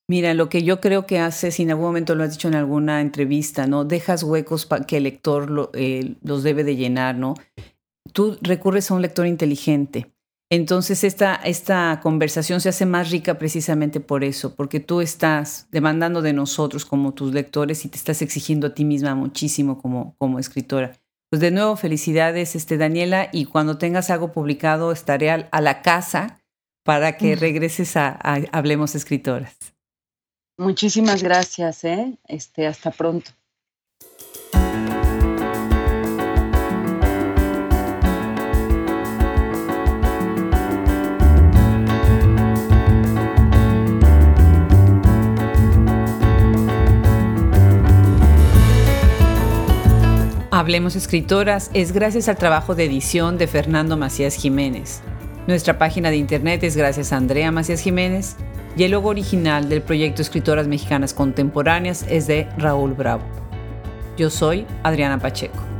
Mira, 0.08 0.34
lo 0.34 0.48
que 0.48 0.62
yo 0.62 0.80
creo 0.80 1.04
que 1.04 1.18
haces, 1.18 1.58
y 1.58 1.64
en 1.64 1.70
algún 1.70 1.86
momento 1.86 2.14
lo 2.14 2.22
has 2.22 2.30
dicho 2.30 2.46
en 2.46 2.54
alguna 2.54 3.00
entrevista, 3.00 3.66
¿no? 3.66 3.84
Dejas 3.84 4.22
huecos 4.22 4.68
que 4.86 4.98
el 4.98 5.02
lector 5.02 5.70
eh, 5.74 6.14
los 6.22 6.44
debe 6.44 6.62
de 6.62 6.76
llenar, 6.76 7.16
¿no? 7.16 7.34
Tú 8.12 8.38
recurres 8.40 8.90
a 8.90 8.94
un 8.94 9.02
lector 9.02 9.26
inteligente 9.26 10.12
entonces 10.50 11.02
esta, 11.02 11.34
esta 11.34 11.98
conversación 12.02 12.60
se 12.60 12.68
hace 12.68 12.86
más 12.86 13.10
rica 13.10 13.36
precisamente 13.36 13.98
por 13.98 14.22
eso, 14.22 14.54
porque 14.54 14.78
tú 14.78 15.00
estás 15.00 15.66
demandando 15.72 16.22
de 16.22 16.32
nosotros 16.32 16.84
como 16.84 17.14
tus 17.14 17.34
lectores 17.34 17.84
y 17.84 17.88
te 17.88 17.96
estás 17.96 18.22
exigiendo 18.22 18.68
a 18.68 18.74
ti 18.74 18.84
misma 18.84 19.14
muchísimo 19.14 19.80
como, 19.82 20.14
como 20.18 20.38
escritora. 20.38 20.92
Pues 21.28 21.40
de 21.40 21.50
nuevo, 21.50 21.74
felicidades, 21.74 22.54
este, 22.54 22.76
Daniela, 22.76 23.28
y 23.32 23.46
cuando 23.46 23.78
tengas 23.78 24.10
algo 24.10 24.30
publicado 24.30 24.92
estaré 24.92 25.30
a, 25.30 25.60
la 25.60 25.82
casa 25.82 26.38
para 26.84 27.16
que 27.16 27.34
regreses 27.34 27.96
a, 27.96 28.16
a 28.22 28.38
Hablemos 28.52 28.94
Escritoras. 28.94 29.56
Muchísimas 30.56 31.24
gracias, 31.24 31.82
¿eh? 31.82 32.16
Este, 32.28 32.68
hasta 32.68 32.92
pronto. 32.92 33.32
Hablemos 50.56 50.96
Escritoras 50.96 51.70
es 51.74 51.92
gracias 51.92 52.30
al 52.30 52.38
trabajo 52.38 52.74
de 52.74 52.86
edición 52.86 53.36
de 53.36 53.46
Fernando 53.46 53.98
Macías 53.98 54.34
Jiménez. 54.36 55.02
Nuestra 55.46 55.76
página 55.76 56.08
de 56.08 56.16
internet 56.16 56.62
es 56.62 56.78
gracias 56.78 57.12
a 57.12 57.18
Andrea 57.18 57.52
Macías 57.52 57.82
Jiménez 57.82 58.36
y 58.74 58.84
el 58.84 58.92
logo 58.92 59.10
original 59.10 59.68
del 59.68 59.82
proyecto 59.82 60.22
Escritoras 60.22 60.66
Mexicanas 60.66 61.12
Contemporáneas 61.12 62.06
es 62.08 62.26
de 62.26 62.48
Raúl 62.56 62.94
Bravo. 62.94 63.22
Yo 64.16 64.30
soy 64.30 64.66
Adriana 64.82 65.18
Pacheco. 65.18 65.75